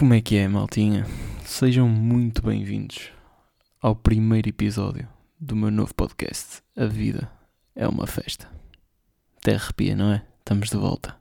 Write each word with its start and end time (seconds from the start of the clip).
Como 0.00 0.14
é 0.14 0.22
que 0.22 0.34
é, 0.34 0.48
maltinha? 0.48 1.06
Sejam 1.44 1.86
muito 1.86 2.40
bem-vindos 2.40 3.10
ao 3.82 3.94
primeiro 3.94 4.48
episódio 4.48 5.06
do 5.38 5.54
meu 5.54 5.70
novo 5.70 5.94
podcast. 5.94 6.62
A 6.74 6.86
vida 6.86 7.30
é 7.76 7.86
uma 7.86 8.06
festa. 8.06 8.48
Até 9.36 9.56
arrepia, 9.56 9.94
não 9.94 10.10
é? 10.10 10.22
Estamos 10.38 10.70
de 10.70 10.78
volta. 10.78 11.14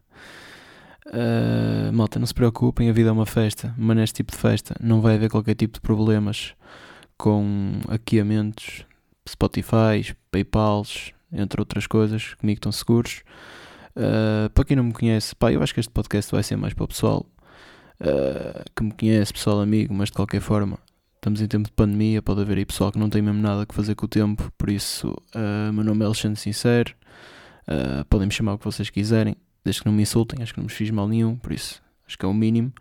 Uh, 1.08 1.92
malta, 1.92 2.20
não 2.20 2.26
se 2.26 2.34
preocupem, 2.34 2.90
a 2.90 2.94
vida 2.94 3.10
é 3.10 3.12
uma 3.12 3.26
festa, 3.26 3.76
mas 3.78 3.98
neste 3.98 4.16
tipo 4.16 4.32
de 4.32 4.38
festa 4.38 4.74
não 4.80 5.02
vai 5.02 5.16
haver 5.16 5.30
qualquer 5.30 5.56
tipo 5.56 5.74
de 5.74 5.82
problemas 5.82 6.56
com 7.18 7.82
aqueamentos, 7.90 8.86
Spotify, 9.28 10.16
Paypals, 10.32 11.12
entre 11.34 11.60
outras 11.60 11.86
coisas, 11.86 12.34
comigo 12.36 12.60
estão 12.60 12.72
seguros. 12.72 13.24
Uh, 13.94 14.50
para 14.52 14.64
quem 14.64 14.78
não 14.78 14.86
me 14.86 14.94
conhece, 14.94 15.36
pá, 15.36 15.52
eu 15.52 15.62
acho 15.62 15.74
que 15.74 15.82
este 15.82 15.92
podcast 15.92 16.32
vai 16.32 16.44
ser 16.44 16.56
mais 16.56 16.74
para 16.74 16.86
o 16.86 16.88
pessoal 16.88 17.30
uh, 18.02 18.64
que 18.76 18.84
me 18.84 18.92
conhece, 18.92 19.34
pessoal 19.34 19.62
amigo, 19.62 19.94
mas 19.94 20.10
de 20.10 20.14
qualquer 20.14 20.42
forma, 20.42 20.78
estamos 21.16 21.42
em 21.42 21.48
tempo 21.48 21.68
de 21.68 21.74
pandemia, 21.74 22.22
pode 22.22 22.42
haver 22.42 22.58
aí 22.58 22.66
pessoal 22.66 22.92
que 22.92 23.00
não 23.00 23.10
tem 23.10 23.22
mesmo 23.22 23.42
nada 23.42 23.66
que 23.66 23.74
fazer 23.74 23.96
com 23.96 24.06
o 24.06 24.10
tempo, 24.10 24.52
por 24.58 24.70
isso, 24.70 25.10
uh, 25.36 25.74
meu 25.74 25.84
nome 25.84 26.04
é 26.04 26.06
Alexandre 26.06 26.40
Sincero, 26.40 26.94
uh, 27.68 28.06
podem 28.06 28.28
me 28.28 28.34
chamar 28.34 28.54
o 28.54 28.58
que 28.58 28.66
vocês 28.66 28.90
quiserem, 28.90 29.36
desde 29.64 29.82
que 29.82 29.88
não 29.88 29.94
me 29.94 30.04
insultem, 30.04 30.42
acho 30.42 30.54
que 30.54 30.60
não 30.60 30.66
me 30.66 30.72
fiz 30.72 30.90
mal 30.92 31.08
nenhum, 31.08 31.36
por 31.36 31.52
isso, 31.52 31.82
acho 32.08 32.18
que 32.18 32.26
é 32.26 32.28
o 32.28 32.34
mínimo. 32.34 32.72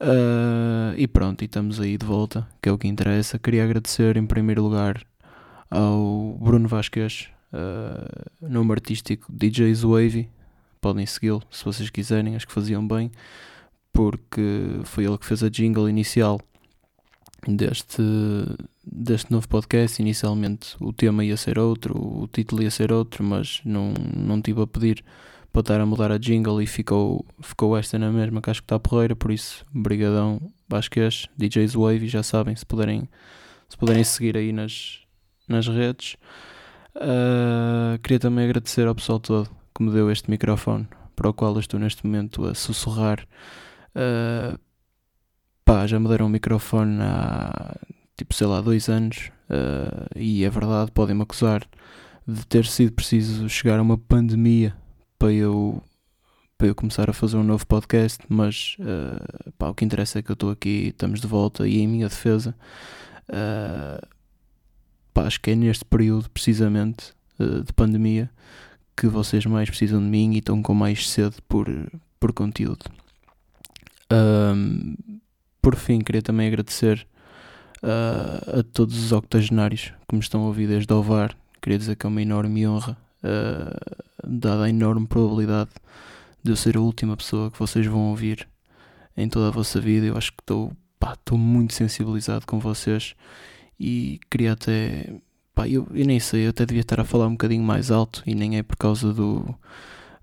Uh, 0.00 0.94
e 0.96 1.08
pronto, 1.08 1.42
e 1.42 1.46
estamos 1.46 1.80
aí 1.80 1.98
de 1.98 2.06
volta, 2.06 2.46
que 2.62 2.68
é 2.68 2.72
o 2.72 2.78
que 2.78 2.86
interessa. 2.86 3.36
Queria 3.38 3.64
agradecer 3.64 4.16
em 4.16 4.26
primeiro 4.26 4.62
lugar 4.62 5.04
ao 5.68 6.38
Bruno 6.40 6.68
Vasquez, 6.68 7.28
uh, 7.52 8.48
nome 8.48 8.72
artístico 8.72 9.26
DJs 9.30 9.82
Wavy. 9.82 10.30
Podem 10.80 11.04
segui-lo 11.04 11.42
se 11.50 11.64
vocês 11.64 11.90
quiserem, 11.90 12.36
acho 12.36 12.46
que 12.46 12.52
faziam 12.52 12.86
bem 12.86 13.10
porque 13.98 14.80
foi 14.84 15.06
ele 15.06 15.18
que 15.18 15.26
fez 15.26 15.42
a 15.42 15.48
jingle 15.48 15.88
inicial 15.88 16.40
deste, 17.44 18.00
deste 18.86 19.32
novo 19.32 19.48
podcast. 19.48 20.00
Inicialmente 20.00 20.76
o 20.78 20.92
tema 20.92 21.24
ia 21.24 21.36
ser 21.36 21.58
outro, 21.58 21.98
o 21.98 22.28
título 22.28 22.62
ia 22.62 22.70
ser 22.70 22.92
outro, 22.92 23.24
mas 23.24 23.60
não, 23.64 23.92
não 24.16 24.40
tive 24.40 24.62
a 24.62 24.68
pedir 24.68 25.04
para 25.50 25.62
estar 25.62 25.80
a 25.80 25.84
mudar 25.84 26.12
a 26.12 26.16
jingle 26.16 26.62
e 26.62 26.66
ficou, 26.68 27.26
ficou 27.40 27.76
esta 27.76 27.98
na 27.98 28.12
mesma 28.12 28.40
que 28.40 28.48
acho 28.48 28.60
que 28.60 28.66
está 28.66 28.78
porreira, 28.78 29.16
por 29.16 29.32
isso, 29.32 29.66
brigadão 29.74 30.40
Basquês, 30.68 31.26
DJs 31.36 31.74
Wave, 31.74 32.06
já 32.06 32.22
sabem, 32.22 32.54
se 32.54 32.64
puderem, 32.64 33.08
se 33.68 33.76
puderem 33.76 34.04
seguir 34.04 34.36
aí 34.36 34.52
nas, 34.52 35.00
nas 35.48 35.66
redes. 35.66 36.14
Uh, 36.94 37.98
queria 38.00 38.20
também 38.20 38.44
agradecer 38.44 38.86
ao 38.86 38.94
pessoal 38.94 39.18
todo 39.18 39.50
que 39.74 39.82
me 39.82 39.90
deu 39.90 40.08
este 40.08 40.30
microfone, 40.30 40.86
para 41.16 41.28
o 41.28 41.34
qual 41.34 41.54
eu 41.54 41.60
estou 41.60 41.80
neste 41.80 42.06
momento 42.06 42.46
a 42.46 42.54
sussurrar 42.54 43.26
Uh, 43.94 44.58
pá, 45.64 45.86
já 45.86 45.98
me 46.00 46.08
deram 46.08 46.26
um 46.26 46.30
microfone 46.30 46.98
há 47.00 47.76
tipo, 48.18 48.34
sei 48.34 48.46
lá, 48.46 48.60
dois 48.60 48.88
anos. 48.88 49.30
Uh, 49.48 50.08
e 50.16 50.44
é 50.44 50.50
verdade, 50.50 50.90
podem-me 50.90 51.22
acusar 51.22 51.66
de 52.26 52.46
ter 52.46 52.66
sido 52.66 52.92
preciso 52.92 53.48
chegar 53.48 53.78
a 53.78 53.82
uma 53.82 53.96
pandemia 53.96 54.76
para 55.18 55.32
eu, 55.32 55.82
para 56.58 56.66
eu 56.66 56.74
começar 56.74 57.08
a 57.08 57.12
fazer 57.12 57.36
um 57.36 57.44
novo 57.44 57.66
podcast. 57.66 58.18
Mas 58.28 58.76
uh, 58.80 59.52
pá, 59.52 59.68
o 59.68 59.74
que 59.74 59.84
interessa 59.84 60.18
é 60.18 60.22
que 60.22 60.30
eu 60.30 60.34
estou 60.34 60.50
aqui, 60.50 60.88
estamos 60.88 61.20
de 61.20 61.26
volta 61.26 61.66
e 61.66 61.78
em 61.78 61.86
minha 61.86 62.08
defesa. 62.08 62.54
Uh, 63.28 64.06
pá, 65.14 65.22
acho 65.22 65.40
que 65.40 65.52
é 65.52 65.54
neste 65.54 65.84
período, 65.84 66.28
precisamente, 66.30 67.16
de 67.38 67.72
pandemia, 67.72 68.28
que 68.96 69.06
vocês 69.06 69.46
mais 69.46 69.70
precisam 69.70 70.00
de 70.00 70.06
mim 70.06 70.32
e 70.34 70.38
estão 70.38 70.60
com 70.60 70.74
mais 70.74 71.08
sede 71.08 71.36
por, 71.48 71.68
por 72.18 72.32
conteúdo. 72.32 72.84
Um, 74.12 74.96
por 75.60 75.76
fim, 75.76 76.00
queria 76.00 76.22
também 76.22 76.48
agradecer 76.48 77.06
uh, 77.82 78.60
a 78.60 78.62
todos 78.62 78.96
os 78.96 79.12
octogenários 79.12 79.92
que 80.08 80.14
me 80.14 80.20
estão 80.20 80.42
a 80.42 80.46
ouvir 80.46 80.68
desde 80.68 80.92
o 80.92 81.02
VAR. 81.02 81.36
Queria 81.60 81.78
dizer 81.78 81.96
que 81.96 82.06
é 82.06 82.08
uma 82.08 82.22
enorme 82.22 82.66
honra, 82.66 82.96
uh, 83.22 84.04
dada 84.26 84.64
a 84.64 84.70
enorme 84.70 85.06
probabilidade 85.06 85.70
de 86.42 86.52
eu 86.52 86.56
ser 86.56 86.76
a 86.76 86.80
última 86.80 87.16
pessoa 87.16 87.50
que 87.50 87.58
vocês 87.58 87.86
vão 87.86 88.10
ouvir 88.10 88.48
em 89.16 89.28
toda 89.28 89.48
a 89.48 89.50
vossa 89.50 89.80
vida. 89.80 90.06
Eu 90.06 90.16
acho 90.16 90.32
que 90.32 90.40
estou 90.40 90.72
muito 91.32 91.74
sensibilizado 91.74 92.46
com 92.46 92.58
vocês 92.58 93.14
e 93.78 94.20
queria 94.30 94.52
até. 94.52 95.12
Pá, 95.54 95.68
eu, 95.68 95.88
eu 95.92 96.06
nem 96.06 96.20
sei, 96.20 96.46
eu 96.46 96.50
até 96.50 96.64
devia 96.64 96.82
estar 96.82 97.00
a 97.00 97.04
falar 97.04 97.26
um 97.26 97.32
bocadinho 97.32 97.62
mais 97.62 97.90
alto 97.90 98.22
e 98.24 98.34
nem 98.34 98.58
é 98.58 98.62
por 98.62 98.76
causa 98.76 99.12
do 99.12 99.54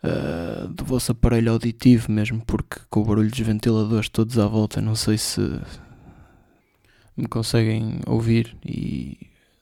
uh, 0.05 0.67
do 0.67 0.85
vosso 0.85 1.11
aparelho 1.11 1.51
auditivo 1.51 2.11
mesmo, 2.11 2.43
porque 2.45 2.79
com 2.89 3.01
o 3.01 3.05
barulho 3.05 3.29
dos 3.29 3.39
ventiladores 3.39 4.09
todos 4.09 4.37
à 4.37 4.47
volta, 4.47 4.81
não 4.81 4.95
sei 4.95 5.17
se 5.17 5.41
me 7.15 7.27
conseguem 7.27 7.99
ouvir 8.05 8.55
e 8.65 9.17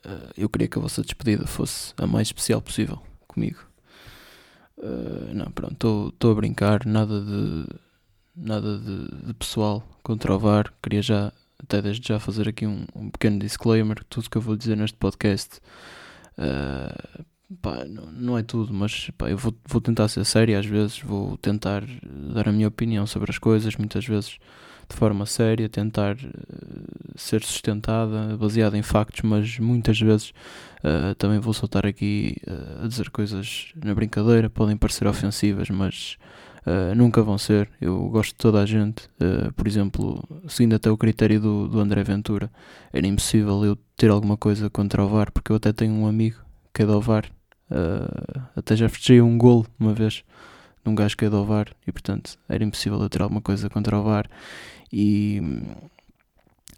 uh, 0.06 0.32
eu 0.38 0.50
queria 0.50 0.68
que 0.68 0.78
a 0.78 0.82
vossa 0.82 1.02
despedida 1.02 1.46
fosse 1.46 1.94
a 1.98 2.08
mais 2.08 2.28
especial 2.28 2.62
possível 2.62 3.02
comigo. 3.28 3.60
Uh, 4.78 5.34
não, 5.34 5.52
pronto, 5.52 6.10
estou 6.14 6.32
a 6.32 6.36
brincar, 6.36 6.86
nada 6.86 7.22
de 7.22 7.66
nada 8.36 8.80
de, 8.80 9.28
de, 9.28 9.34
pessoal 9.36 9.84
contra 10.02 10.34
o 10.34 10.40
VAR. 10.40 10.74
Queria 10.82 11.02
já, 11.02 11.32
até 11.62 11.82
desde 11.82 12.08
já, 12.08 12.20
fazer 12.20 12.50
aqui 12.50 12.66
um, 12.66 12.86
um 12.96 13.10
pequeno 13.10 13.40
disclaimer. 13.40 14.04
Tudo 14.06 14.30
que 14.30 14.38
eu 14.38 14.42
vou 14.42 14.56
dizer 14.56 14.76
neste 14.76 14.98
podcast 14.98 15.60
uh, 16.38 17.24
pá, 17.62 17.86
não, 17.86 18.12
não, 18.12 18.38
é 18.38 18.44
tudo, 18.44 18.74
mas 18.74 19.10
pá, 19.18 19.30
eu 19.30 19.38
vou, 19.38 19.54
vou 19.66 19.82
tentar 19.82 20.08
ser 20.08 20.26
sério 20.26 20.58
às 20.58 20.66
vezes, 20.66 21.00
vou 21.00 21.38
tentar 21.38 21.84
dar 22.34 22.48
a 22.48 22.52
minha 22.52 22.68
opinião 22.68 23.06
sobre 23.06 23.32
as 23.32 23.38
coisas, 23.38 23.76
muitas 23.76 24.06
vezes 24.06 24.40
de 24.90 24.96
forma 24.96 25.26
séria, 25.26 25.68
tentar 25.70 26.16
uh, 26.16 26.20
ser 27.16 27.44
sustentada, 27.44 28.38
baseada 28.38 28.78
em 28.78 28.82
factos, 28.82 29.22
mas 29.22 29.58
muitas 29.60 30.00
vezes 30.00 30.34
uh, 30.84 31.16
também 31.18 31.40
vou 31.40 31.54
soltar 31.54 31.86
aqui 31.86 32.38
uh, 32.48 32.84
a 32.84 32.88
dizer 32.88 33.10
coisas 33.10 33.72
na 33.84 33.94
brincadeira, 33.94 34.50
podem 34.50 34.78
parecer 34.78 35.08
ofensivas, 35.08 35.70
mas 35.70 36.18
nunca 36.96 37.22
vão 37.22 37.38
ser. 37.38 37.70
Eu 37.82 38.08
gosto 38.08 38.30
de 38.30 38.38
toda 38.38 38.62
a 38.62 38.66
gente, 38.66 39.10
por 39.54 39.68
exemplo, 39.68 40.24
seguindo 40.48 40.74
até 40.74 40.90
o 40.90 40.96
critério 40.96 41.38
do, 41.42 41.68
do 41.68 41.78
André 41.78 42.02
Ventura, 42.06 42.50
era 42.94 43.06
impossível 43.06 43.66
eu 43.66 43.76
ter 43.98 44.10
alguma 44.10 44.38
coisa 44.38 44.70
contra 44.70 45.04
o 45.04 45.10
VAR, 45.10 45.30
porque 45.34 45.52
eu 45.52 45.58
até 45.58 45.74
tenho 45.74 45.92
um 45.92 46.08
amigo 46.08 46.38
que 46.74 46.84
é 46.84 46.86
do 46.86 47.02
VAR 47.02 47.26
Uh, 47.72 48.42
até 48.56 48.76
já 48.76 48.88
fechei 48.90 49.22
um 49.22 49.38
gol 49.38 49.66
uma 49.80 49.94
vez 49.94 50.24
num 50.86 50.94
gajo 50.94 51.18
que 51.18 51.26
é 51.26 51.30
do 51.30 51.44
VAR 51.46 51.68
e 51.88 51.92
portanto 51.92 52.38
era 52.48 52.64
impossível 52.64 53.02
eu 53.02 53.10
ter 53.10 53.22
alguma 53.22 53.42
coisa 53.42 53.70
contra 53.70 53.98
o 53.98 54.04
VAR 54.04 54.30
e 54.92 55.42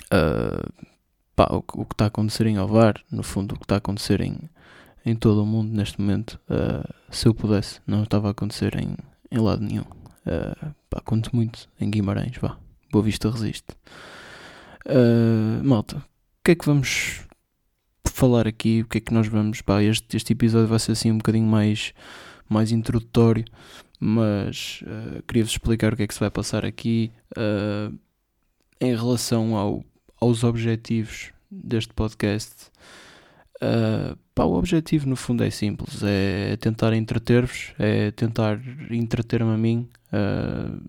uh, 0.06 0.88
pá, 1.36 1.48
o, 1.52 1.58
o, 1.58 1.86
que 1.86 1.94
está 1.94 2.06
a 2.06 2.08
acontecer 2.08 2.48
em 2.48 2.58
Ovar, 2.58 2.96
no 3.12 3.24
fundo 3.24 3.56
o 3.56 3.58
que 3.58 3.66
está 3.66 3.76
a 3.76 3.78
acontecer 3.80 4.22
em, 4.22 4.38
em 5.06 5.16
todo 5.16 5.44
o 5.44 5.46
mundo 5.46 5.76
neste 5.76 6.00
momento, 6.00 6.40
uh, 6.50 6.88
se 7.10 7.28
eu 7.28 7.34
pudesse, 7.34 7.82
não 7.86 8.04
estava 8.04 8.30
a 8.30 8.32
acontecer 8.32 8.80
em, 8.80 8.96
em 9.30 9.40
lado 9.40 9.62
nenhum. 9.62 9.84
Uh, 10.26 10.74
pá, 10.90 11.02
conto 11.02 11.36
muito 11.36 11.70
em 11.80 11.90
Guimarães, 11.90 12.38
vá, 12.38 12.58
Boa 12.92 13.04
Vista 13.04 13.30
resiste. 13.30 13.76
Malta, 15.64 15.98
o 15.98 16.02
que 16.44 16.52
é 16.52 16.56
que 16.56 16.66
vamos 16.66 17.26
falar 18.16 18.48
aqui 18.48 18.82
o 18.82 18.88
que 18.88 19.00
é 19.00 19.02
que 19.02 19.14
nós 19.14 19.28
vamos. 19.28 19.62
Pá, 19.62 19.84
este, 19.84 20.16
este 20.16 20.32
episódio 20.32 20.70
vai 20.70 20.80
ser 20.80 20.94
assim 20.94 21.12
um 21.12 21.18
bocadinho 21.18 21.46
mais, 21.46 21.94
mais 22.48 22.72
introdutório, 22.72 23.44
mas 24.00 24.82
uh, 24.84 25.22
queria-vos 25.24 25.52
explicar 25.52 25.94
o 25.94 25.98
que 25.98 26.04
é 26.04 26.08
que 26.08 26.14
se 26.14 26.20
vai 26.22 26.32
passar 26.32 26.66
aqui 26.66 27.12
uh, 27.38 27.94
em 28.80 28.96
relação 28.96 29.58
ao, 29.58 29.84
aos 30.20 30.46
objetivos 30.46 31.34
deste 31.52 31.94
podcast. 31.94 32.72
Uh, 33.58 34.18
pá, 34.34 34.46
o 34.46 34.54
objetivo 34.54 35.10
no 35.10 35.18
fundo 35.18 35.44
é 35.44 35.50
simples, 35.50 36.02
é 36.02 36.56
tentar 36.56 36.94
entreter-vos, 36.94 37.74
é 37.78 38.12
tentar 38.12 38.62
entreter-me 38.90 39.54
a 39.54 39.58
mim, 39.58 39.90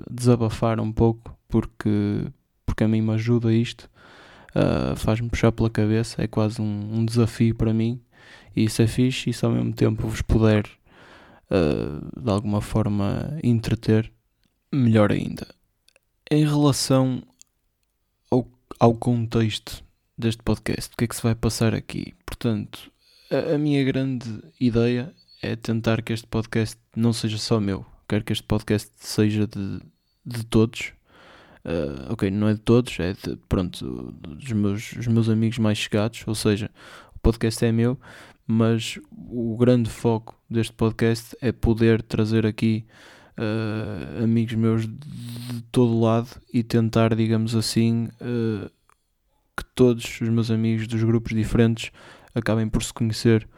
desabafar 0.08 0.78
um 0.78 0.92
pouco, 0.92 1.36
porque, 1.48 2.24
porque 2.64 2.84
a 2.84 2.88
mim 2.88 3.00
me 3.00 3.14
ajuda 3.14 3.52
isto 3.52 3.90
uh, 4.56 4.96
faz-me 4.96 5.28
puxar 5.28 5.52
pela 5.52 5.68
cabeça, 5.68 6.22
é 6.22 6.26
quase 6.26 6.60
um, 6.60 6.98
um, 6.98 7.04
desafio 7.04 7.54
para 7.54 7.74
mim 7.74 8.00
e 8.54 8.64
isso 8.64 8.80
é 8.80 8.86
fixe 8.86 9.30
e 9.30 9.32
se 9.32 9.44
ao 9.44 9.52
mesmo 9.52 9.72
tempo 9.72 10.08
vos 10.08 10.22
puder 10.22 10.64
uh, 11.50 12.20
de 12.20 12.30
alguma 12.30 12.60
forma 12.60 13.38
entreter, 13.42 14.10
melhor 14.72 15.12
ainda. 15.12 15.46
Em 16.30 16.44
relação 16.44 17.22
ao, 18.30 18.48
ao 18.80 18.94
contexto 18.94 19.84
deste 20.16 20.42
podcast, 20.42 20.92
o 20.92 20.96
que 20.96 21.04
é 21.04 21.06
que 21.06 21.16
se 21.16 21.22
vai 21.22 21.34
passar 21.34 21.74
aqui? 21.74 22.14
Portanto, 22.24 22.90
a, 23.30 23.54
a 23.54 23.58
minha 23.58 23.84
grande 23.84 24.42
ideia 24.58 25.14
é 25.42 25.54
tentar 25.54 26.02
que 26.02 26.12
este 26.12 26.26
podcast 26.26 26.76
não 26.96 27.12
seja 27.12 27.38
só 27.38 27.60
meu, 27.60 27.84
quero 28.08 28.24
que 28.24 28.32
este 28.32 28.44
podcast 28.44 28.90
seja 28.96 29.46
de, 29.46 29.80
de 30.24 30.44
todos, 30.46 30.95
Uh, 31.66 32.12
ok, 32.12 32.30
não 32.30 32.46
é 32.48 32.54
de 32.54 32.60
todos, 32.60 32.96
é 33.00 33.12
de, 33.12 33.36
pronto, 33.48 34.12
dos 34.12 34.52
meus, 34.52 34.92
dos 34.92 35.08
meus 35.08 35.28
amigos 35.28 35.58
mais 35.58 35.76
chegados, 35.76 36.22
ou 36.24 36.34
seja, 36.34 36.70
o 37.12 37.18
podcast 37.18 37.64
é 37.64 37.72
meu, 37.72 37.98
mas 38.46 39.00
o 39.10 39.56
grande 39.56 39.90
foco 39.90 40.40
deste 40.48 40.72
podcast 40.72 41.36
é 41.40 41.50
poder 41.50 42.02
trazer 42.02 42.46
aqui 42.46 42.86
uh, 43.36 44.22
amigos 44.22 44.54
meus 44.54 44.86
de 44.86 45.60
todo 45.72 45.98
lado 45.98 46.28
e 46.52 46.62
tentar, 46.62 47.16
digamos 47.16 47.56
assim, 47.56 48.10
uh, 48.20 48.70
que 49.56 49.64
todos 49.74 50.20
os 50.20 50.28
meus 50.28 50.52
amigos 50.52 50.86
dos 50.86 51.02
grupos 51.02 51.34
diferentes 51.34 51.90
acabem 52.32 52.68
por 52.68 52.84
se 52.84 52.94
conhecer 52.94 53.48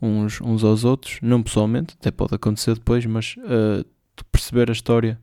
uns, 0.00 0.40
uns 0.40 0.64
aos 0.64 0.82
outros, 0.82 1.18
não 1.20 1.42
pessoalmente, 1.42 1.94
até 2.00 2.10
pode 2.10 2.34
acontecer 2.34 2.72
depois, 2.72 3.04
mas 3.04 3.36
uh, 3.36 3.84
perceber 4.32 4.70
a 4.70 4.72
história 4.72 5.20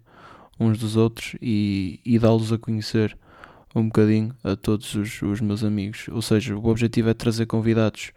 uns 0.59 0.77
dos 0.77 0.95
outros 0.95 1.35
e, 1.41 1.99
e 2.05 2.17
dá-los 2.17 2.51
a 2.51 2.57
conhecer 2.57 3.17
um 3.75 3.85
bocadinho 3.85 4.35
a 4.43 4.55
todos 4.55 4.95
os, 4.95 5.21
os, 5.21 5.41
meus 5.41 5.63
amigos. 5.63 6.07
Ou 6.11 6.21
seja, 6.21 6.55
o 6.55 6.67
objetivo 6.67 7.09
é 7.09 7.13
trazer 7.13 7.45
convidados 7.45 8.11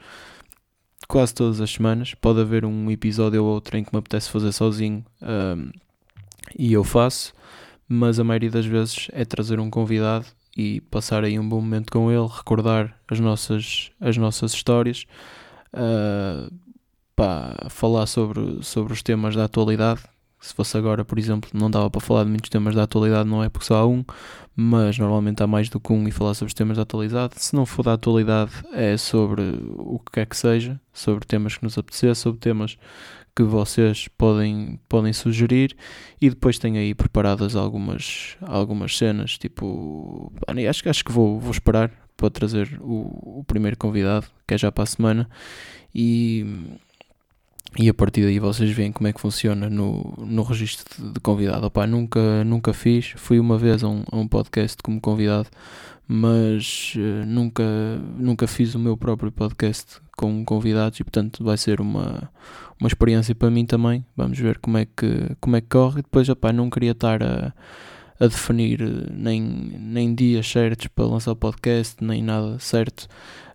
quase 1.06 1.34
todas 1.34 1.60
as 1.60 1.70
semanas. 1.70 2.14
Pode 2.14 2.40
haver 2.40 2.64
um 2.64 2.90
episódio 2.90 3.44
ou 3.44 3.50
outro 3.50 3.76
em 3.76 3.84
que 3.84 3.92
me 3.92 3.98
apetece 3.98 4.30
fazer 4.30 4.52
sozinho 4.52 5.04
um, 5.20 5.70
e 6.58 6.72
eu 6.72 6.82
faço, 6.82 7.32
mas 7.88 8.18
a 8.18 8.24
maioria 8.24 8.50
das 8.50 8.66
vezes 8.66 9.08
é 9.12 9.24
trazer 9.24 9.60
um 9.60 9.70
convidado 9.70 10.26
e 10.56 10.80
passar 10.82 11.24
aí 11.24 11.38
um 11.38 11.48
bom 11.48 11.60
momento 11.60 11.92
com 11.92 12.10
ele, 12.10 12.26
recordar 12.26 12.96
as 13.08 13.20
nossas, 13.20 13.90
as 14.00 14.16
nossas 14.16 14.52
histórias, 14.52 15.06
uh, 15.74 16.52
falar 17.68 18.06
sobre, 18.06 18.62
sobre 18.62 18.92
os 18.94 19.02
temas 19.02 19.36
da 19.36 19.44
atualidade 19.44 20.00
se 20.40 20.54
fosse 20.54 20.76
agora, 20.76 21.04
por 21.04 21.18
exemplo, 21.18 21.50
não 21.52 21.70
dava 21.70 21.90
para 21.90 22.00
falar 22.00 22.24
de 22.24 22.30
muitos 22.30 22.48
temas 22.48 22.74
da 22.74 22.84
atualidade, 22.84 23.28
não 23.28 23.44
é 23.44 23.48
porque 23.50 23.66
só 23.66 23.76
há 23.76 23.86
um, 23.86 24.02
mas 24.56 24.98
normalmente 24.98 25.42
há 25.42 25.46
mais 25.46 25.68
do 25.68 25.78
que 25.78 25.92
um 25.92 26.08
e 26.08 26.10
falar 26.10 26.32
sobre 26.32 26.48
os 26.48 26.54
temas 26.54 26.78
da 26.78 26.82
atualidade. 26.82 27.34
Se 27.36 27.54
não 27.54 27.66
for 27.66 27.82
da 27.82 27.92
atualidade, 27.92 28.50
é 28.72 28.96
sobre 28.96 29.42
o 29.76 29.98
que 29.98 30.12
quer 30.12 30.26
que 30.26 30.36
seja, 30.36 30.80
sobre 30.92 31.26
temas 31.26 31.58
que 31.58 31.64
nos 31.64 31.76
apetecer, 31.76 32.16
sobre 32.16 32.40
temas 32.40 32.78
que 33.36 33.42
vocês 33.42 34.08
podem, 34.08 34.80
podem 34.88 35.12
sugerir 35.12 35.76
e 36.20 36.30
depois 36.30 36.58
tenho 36.58 36.76
aí 36.76 36.94
preparadas 36.94 37.54
algumas, 37.54 38.36
algumas 38.40 38.96
cenas, 38.96 39.38
tipo, 39.38 40.32
acho, 40.68 40.88
acho 40.88 41.04
que 41.04 41.12
vou, 41.12 41.38
vou 41.38 41.50
esperar 41.50 41.90
para 42.16 42.30
trazer 42.30 42.78
o, 42.82 43.40
o 43.40 43.44
primeiro 43.46 43.76
convidado, 43.76 44.26
que 44.46 44.54
é 44.54 44.58
já 44.58 44.72
para 44.72 44.84
a 44.84 44.86
semana, 44.86 45.28
e 45.94 46.44
e 47.78 47.88
a 47.88 47.94
partir 47.94 48.22
daí 48.22 48.38
vocês 48.38 48.70
veem 48.72 48.90
como 48.90 49.06
é 49.06 49.12
que 49.12 49.20
funciona 49.20 49.70
no, 49.70 50.14
no 50.18 50.42
registro 50.42 51.12
de, 51.12 51.20
convidado. 51.20 51.66
Opa, 51.66 51.86
nunca, 51.86 52.42
nunca 52.44 52.72
fiz, 52.72 53.12
fui 53.16 53.38
uma 53.38 53.56
vez 53.56 53.84
a 53.84 53.88
um, 53.88 54.02
a 54.10 54.16
um 54.16 54.26
podcast 54.26 54.82
como 54.82 55.00
convidado, 55.00 55.48
mas 56.06 56.94
uh, 56.96 57.24
nunca, 57.26 57.62
nunca 58.18 58.46
fiz 58.46 58.74
o 58.74 58.78
meu 58.78 58.96
próprio 58.96 59.30
podcast 59.30 60.00
com 60.16 60.44
convidados 60.44 60.98
e 60.98 61.04
portanto 61.04 61.44
vai 61.44 61.56
ser 61.56 61.80
uma, 61.80 62.30
uma 62.80 62.88
experiência 62.88 63.34
para 63.34 63.50
mim 63.50 63.64
também. 63.64 64.04
Vamos 64.16 64.38
ver 64.38 64.58
como 64.58 64.76
é 64.76 64.84
que, 64.84 65.36
como 65.40 65.56
é 65.56 65.60
que 65.60 65.68
corre. 65.68 66.00
E 66.00 66.02
depois, 66.02 66.28
opa, 66.28 66.52
não 66.52 66.68
queria 66.68 66.92
estar 66.92 67.22
a, 67.22 67.52
a 68.20 68.26
definir 68.26 68.82
eh, 68.82 69.10
nem, 69.12 69.40
nem 69.42 70.14
dias 70.14 70.46
certos 70.46 70.86
para 70.88 71.06
lançar 71.06 71.32
o 71.32 71.36
podcast, 71.36 71.96
nem 72.04 72.22
nada 72.22 72.58
certo 72.58 73.08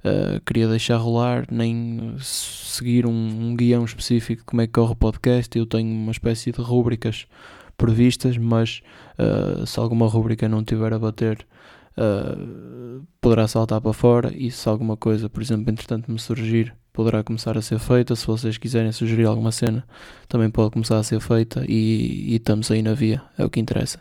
uh, 0.06 0.40
queria 0.46 0.68
deixar 0.68 0.98
rolar, 0.98 1.46
nem 1.52 2.16
seguir 2.20 3.06
um, 3.06 3.12
um, 3.12 3.56
guião 3.56 3.84
específico 3.84 4.42
de 4.42 4.46
como 4.46 4.62
é 4.62 4.68
que 4.68 4.74
corre 4.74 4.94
o 4.94 4.96
podcast. 4.96 5.58
Eu 5.58 5.66
tenho 5.66 5.90
uma 5.90 6.12
espécie 6.12 6.52
de 6.52 6.62
rúbricas 6.62 7.26
previstas, 7.78 8.38
mas 8.38 8.82
uh, 9.20 9.66
se 9.66 9.80
alguma 9.80 10.08
rúbrica 10.08 10.48
não 10.48 10.64
tiver 10.64 10.94
a 10.94 11.00
bater, 11.00 11.46
uh, 11.98 13.06
poderá 13.20 13.48
saltar 13.48 13.82
para 13.82 13.94
fora. 13.94 14.32
E 14.36 14.52
se 14.52 14.68
alguma 14.70 14.96
coisa, 14.96 15.28
por 15.28 15.42
exemplo, 15.42 15.72
entretanto 15.72 16.12
me 16.12 16.20
surgir, 16.20 16.74
poderá 16.94 17.24
começar 17.24 17.58
a 17.58 17.62
ser 17.62 17.80
feita. 17.80 18.16
Se 18.16 18.26
vocês 18.28 18.58
quiserem 18.58 18.92
sugerir 18.92 19.26
alguma 19.26 19.52
cena, 19.52 19.86
também 20.28 20.50
pode 20.50 20.72
começar 20.72 20.98
a 20.98 21.04
ser 21.04 21.20
feita. 21.20 21.66
E, 21.68 22.34
e 22.34 22.36
estamos 22.36 22.72
aí 22.72 22.82
na 22.82 22.94
via, 22.94 23.22
é 23.38 23.44
o 23.44 23.50
que 23.50 23.60
interessa. 23.60 24.00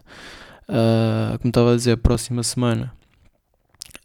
Uh, 0.68 1.38
como 1.38 1.50
estava 1.50 1.72
a 1.72 1.76
dizer, 1.76 1.96
próxima 1.98 2.42
semana 2.42 2.92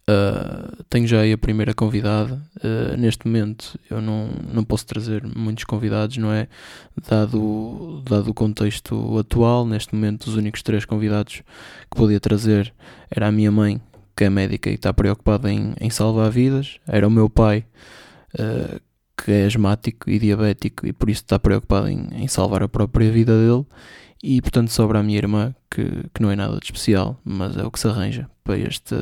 Uh, 0.09 0.83
tenho 0.89 1.06
já 1.06 1.21
aí 1.21 1.31
a 1.31 1.38
primeira 1.38 1.71
convidada. 1.71 2.41
Uh, 2.57 2.97
neste 2.97 3.27
momento 3.27 3.79
eu 3.91 4.01
não, 4.01 4.29
não 4.51 4.63
posso 4.63 4.83
trazer 4.83 5.23
muitos 5.23 5.65
convidados, 5.65 6.17
não 6.17 6.31
é? 6.33 6.47
Dado, 7.07 8.01
dado 8.09 8.31
o 8.31 8.33
contexto 8.33 9.19
atual, 9.19 9.67
neste 9.67 9.94
momento 9.94 10.25
os 10.25 10.35
únicos 10.35 10.63
três 10.63 10.83
convidados 10.83 11.44
que 11.91 11.95
podia 11.95 12.19
trazer 12.19 12.73
era 13.11 13.27
a 13.27 13.31
minha 13.31 13.51
mãe, 13.51 13.79
que 14.17 14.23
é 14.23 14.31
médica 14.31 14.71
e 14.71 14.73
está 14.73 14.91
preocupada 14.91 15.51
em, 15.51 15.75
em 15.79 15.91
salvar 15.91 16.31
vidas, 16.31 16.79
era 16.88 17.07
o 17.07 17.11
meu 17.11 17.29
pai, 17.29 17.65
que 19.15 19.31
é 19.31 19.45
asmático 19.45 20.09
e 20.09 20.17
diabético 20.17 20.88
e 20.88 20.94
por 20.94 21.09
isso 21.09 21.21
está 21.21 21.38
preocupado 21.38 21.88
em, 21.88 22.07
em 22.13 22.27
salvar 22.27 22.63
a 22.63 22.67
própria 22.67 23.11
vida 23.11 23.33
dele 23.38 23.65
e 24.24 24.42
portanto 24.42 24.69
sobra 24.69 25.00
a 25.00 25.04
minha 25.04 25.18
irmã, 25.18 25.56
que, 25.69 25.86
que 26.13 26.21
não 26.21 26.30
é 26.30 26.36
nada 26.36 26.57
de 26.57 26.66
especial, 26.66 27.19
mas 27.24 27.56
é 27.57 27.63
o 27.63 27.71
que 27.71 27.80
se 27.80 27.88
arranja 27.88 28.30
para 28.44 28.57
este, 28.57 28.95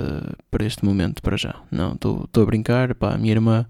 para 0.52 0.66
este 0.66 0.86
momento, 0.86 1.22
para 1.22 1.38
já. 1.38 1.56
Não, 1.72 1.94
estou 1.94 2.30
a 2.36 2.46
brincar, 2.46 2.94
pá, 2.94 3.14
a 3.14 3.18
minha 3.18 3.31
irmã, 3.31 3.66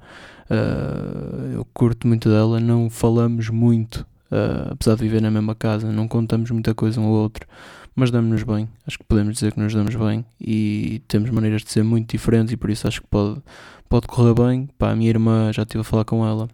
uh, 0.49 1.53
eu 1.53 1.65
curto 1.73 2.07
muito 2.07 2.29
dela, 2.29 2.59
não 2.59 2.89
falamos 2.89 3.49
muito, 3.49 4.05
uh, 4.31 4.71
apesar 4.71 4.95
de 4.95 5.03
viver 5.03 5.21
na 5.21 5.31
mesma 5.31 5.55
casa, 5.55 5.91
não 5.91 6.07
contamos 6.07 6.51
muita 6.51 6.75
coisa 6.75 6.99
um 6.99 7.05
ao 7.05 7.11
outro, 7.11 7.47
mas 7.95 8.11
damos-nos 8.11 8.43
bem, 8.43 8.67
acho 8.85 8.99
que 8.99 9.05
podemos 9.05 9.35
dizer 9.35 9.53
que 9.53 9.59
nos 9.59 9.73
damos 9.73 9.95
bem 9.95 10.23
e 10.39 11.01
temos 11.07 11.29
maneiras 11.29 11.63
de 11.63 11.71
ser 11.71 11.83
muito 11.83 12.11
diferentes 12.11 12.53
e 12.53 12.57
por 12.57 12.69
isso 12.69 12.87
acho 12.87 13.01
que 13.01 13.07
pode, 13.07 13.41
pode 13.89 14.05
correr 14.05 14.35
bem. 14.35 14.69
Pá, 14.77 14.91
a 14.91 14.95
minha 14.95 15.09
irmã, 15.09 15.51
já 15.51 15.63
estive 15.63 15.81
a 15.81 15.83
falar 15.83 16.05
com 16.05 16.23
ela, 16.23 16.47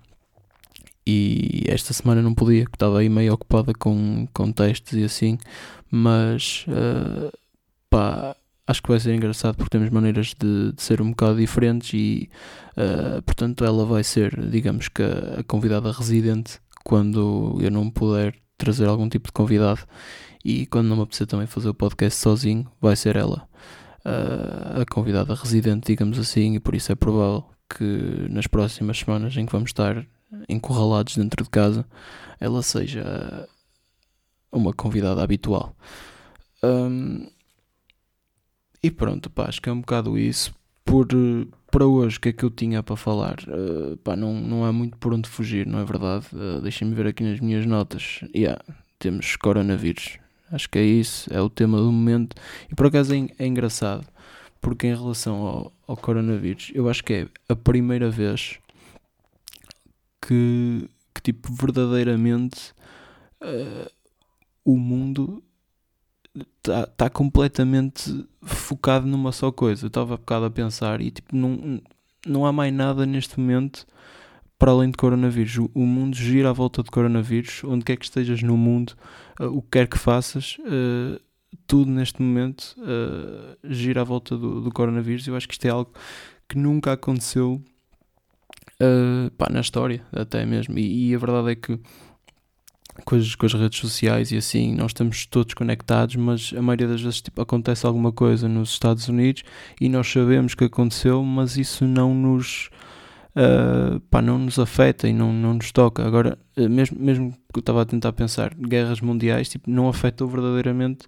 e 1.05 1.63
esta 1.67 1.93
semana 1.93 2.21
não 2.21 2.33
podia, 2.33 2.63
porque 2.63 2.75
estava 2.75 2.99
aí 2.99 3.09
meio 3.09 3.33
ocupada 3.33 3.73
com, 3.73 4.27
com 4.33 4.51
testes 4.51 4.93
e 4.93 5.03
assim, 5.03 5.37
mas 5.91 6.65
uh, 6.67 7.31
pá, 7.89 8.35
acho 8.65 8.81
que 8.81 8.89
vai 8.89 8.99
ser 8.99 9.13
engraçado 9.13 9.55
porque 9.55 9.69
temos 9.69 9.89
maneiras 9.89 10.33
de, 10.39 10.71
de 10.71 10.81
ser 10.81 11.01
um 11.01 11.09
bocado 11.09 11.37
diferentes 11.37 11.93
e 11.93 12.29
uh, 12.77 13.21
portanto 13.23 13.65
ela 13.65 13.85
vai 13.85 14.03
ser, 14.03 14.39
digamos 14.49 14.87
que 14.87 15.03
a, 15.03 15.39
a, 15.39 15.43
convidada 15.43 15.91
residente 15.91 16.59
quando 16.83 17.57
eu 17.61 17.69
não 17.69 17.89
puder 17.89 18.35
trazer 18.57 18.87
algum 18.87 19.09
tipo 19.09 19.27
de 19.27 19.33
convidado 19.33 19.81
e 20.43 20.65
quando 20.67 20.87
não 20.87 20.97
me 20.97 21.03
apetecer 21.03 21.27
também 21.27 21.47
fazer 21.47 21.69
o 21.69 21.73
podcast 21.73 22.19
sozinho, 22.19 22.69
vai 22.81 22.95
ser 22.95 23.15
ela 23.15 23.47
uh, 24.05 24.81
a 24.81 24.85
convidada 24.85 25.33
residente, 25.35 25.87
digamos 25.87 26.19
assim, 26.19 26.55
e 26.55 26.59
por 26.59 26.75
isso 26.75 26.91
é 26.91 26.95
provável 26.95 27.45
que 27.69 28.27
nas 28.29 28.47
próximas 28.47 28.99
semanas 28.99 29.35
em 29.35 29.45
que 29.45 29.51
vamos 29.51 29.69
estar 29.69 30.05
encurralados 30.47 31.17
dentro 31.17 31.43
de 31.43 31.49
casa, 31.49 31.85
ela 32.39 32.61
seja 32.61 33.47
uma 34.51 34.73
convidada 34.73 35.23
habitual. 35.23 35.75
Um, 36.63 37.27
e 38.81 38.91
pronto, 38.91 39.29
pá, 39.29 39.45
acho 39.47 39.61
que 39.61 39.69
é 39.69 39.71
um 39.71 39.81
bocado 39.81 40.17
isso. 40.17 40.53
Por, 40.85 41.07
para 41.71 41.87
hoje, 41.87 42.17
o 42.17 42.21
que 42.21 42.29
é 42.29 42.33
que 42.33 42.43
eu 42.43 42.49
tinha 42.49 42.83
para 42.83 42.95
falar? 42.95 43.37
Uh, 43.47 43.97
pá, 43.97 44.15
não, 44.15 44.33
não 44.33 44.65
há 44.65 44.71
muito 44.71 44.97
por 44.97 45.13
onde 45.13 45.29
fugir, 45.29 45.65
não 45.65 45.79
é 45.79 45.85
verdade? 45.85 46.27
Uh, 46.33 46.61
Deixem-me 46.61 46.93
ver 46.93 47.07
aqui 47.07 47.23
nas 47.23 47.39
minhas 47.39 47.65
notas. 47.65 48.19
Yeah, 48.35 48.61
temos 48.99 49.35
coronavírus. 49.35 50.17
Acho 50.51 50.69
que 50.69 50.77
é 50.77 50.83
isso, 50.83 51.33
é 51.33 51.41
o 51.41 51.49
tema 51.49 51.77
do 51.77 51.91
momento. 51.91 52.35
E 52.71 52.75
por 52.75 52.87
acaso 52.87 53.15
é, 53.15 53.27
é 53.39 53.47
engraçado, 53.47 54.05
porque 54.61 54.87
em 54.87 54.95
relação 54.95 55.35
ao, 55.47 55.73
ao 55.87 55.97
coronavírus, 55.97 56.71
eu 56.75 56.87
acho 56.89 57.03
que 57.03 57.13
é 57.13 57.27
a 57.49 57.55
primeira 57.55 58.09
vez 58.09 58.59
que, 60.25 60.89
que 61.13 61.21
tipo, 61.21 61.53
verdadeiramente 61.53 62.73
uh, 63.41 63.91
o 64.63 64.77
mundo 64.77 65.43
está 66.57 66.87
tá 66.87 67.09
completamente 67.09 68.25
focado 68.41 69.05
numa 69.05 69.31
só 69.31 69.51
coisa. 69.51 69.85
Eu 69.85 69.87
estava 69.87 70.17
bocado 70.17 70.45
a 70.45 70.51
pensar 70.51 71.01
e 71.01 71.11
tipo, 71.11 71.35
não, 71.35 71.81
não 72.25 72.45
há 72.45 72.51
mais 72.51 72.73
nada 72.73 73.05
neste 73.05 73.39
momento 73.39 73.85
para 74.57 74.71
além 74.71 74.89
de 74.89 74.97
coronavírus. 74.97 75.57
O, 75.57 75.69
o 75.73 75.85
mundo 75.85 76.15
gira 76.15 76.49
à 76.49 76.53
volta 76.53 76.81
de 76.81 76.89
coronavírus, 76.89 77.63
onde 77.65 77.83
quer 77.83 77.97
que 77.97 78.05
estejas 78.05 78.41
no 78.41 78.57
mundo, 78.57 78.93
uh, 79.39 79.45
o 79.47 79.61
que 79.61 79.71
quer 79.71 79.87
que 79.87 79.97
faças, 79.97 80.57
uh, 80.59 81.19
tudo 81.67 81.91
neste 81.91 82.21
momento 82.21 82.75
uh, 82.79 83.57
gira 83.63 84.01
à 84.01 84.03
volta 84.03 84.37
do, 84.37 84.61
do 84.61 84.71
coronavírus. 84.71 85.27
Eu 85.27 85.35
acho 85.35 85.47
que 85.47 85.53
isto 85.53 85.65
é 85.65 85.69
algo 85.69 85.91
que 86.47 86.57
nunca 86.57 86.93
aconteceu 86.93 87.61
uh, 88.83 89.31
pá, 89.31 89.47
na 89.49 89.61
história, 89.61 90.01
até 90.11 90.45
mesmo. 90.45 90.77
E, 90.77 91.09
e, 91.09 91.15
a 91.15 91.17
verdade 91.17 91.51
é 91.51 91.55
que 91.55 91.79
com 93.05 93.15
as, 93.15 93.33
com 93.35 93.45
as 93.45 93.53
redes 93.53 93.79
sociais 93.79 94.31
e 94.31 94.37
assim, 94.37 94.75
nós 94.75 94.91
estamos 94.91 95.25
todos 95.25 95.53
conectados, 95.53 96.15
mas 96.15 96.53
a 96.55 96.61
maioria 96.61 96.87
das 96.87 97.01
vezes 97.01 97.21
tipo, 97.21 97.41
acontece 97.41 97.85
alguma 97.85 98.11
coisa 98.11 98.47
nos 98.47 98.69
Estados 98.69 99.07
Unidos 99.07 99.43
e 99.81 99.89
nós 99.89 100.11
sabemos 100.11 100.53
que 100.53 100.65
aconteceu, 100.65 101.23
mas 101.23 101.57
isso 101.57 101.85
não 101.85 102.13
nos. 102.13 102.69
Uh, 103.35 103.99
pá, 104.11 104.21
não 104.21 104.37
nos 104.37 104.59
afeta 104.59 105.07
e 105.07 105.13
não, 105.13 105.33
não 105.33 105.55
nos 105.55 105.71
toca. 105.71 106.05
Agora, 106.05 106.37
uh, 106.55 106.69
mesmo, 106.69 106.99
mesmo 106.99 107.31
que 107.31 107.57
eu 107.57 107.61
estava 107.61 107.81
a 107.81 107.85
tentar 107.85 108.13
pensar, 108.13 108.53
guerras 108.53 109.01
mundiais, 109.01 109.49
tipo, 109.49 109.71
não 109.71 109.89
afetou 109.89 110.27
verdadeiramente 110.27 111.07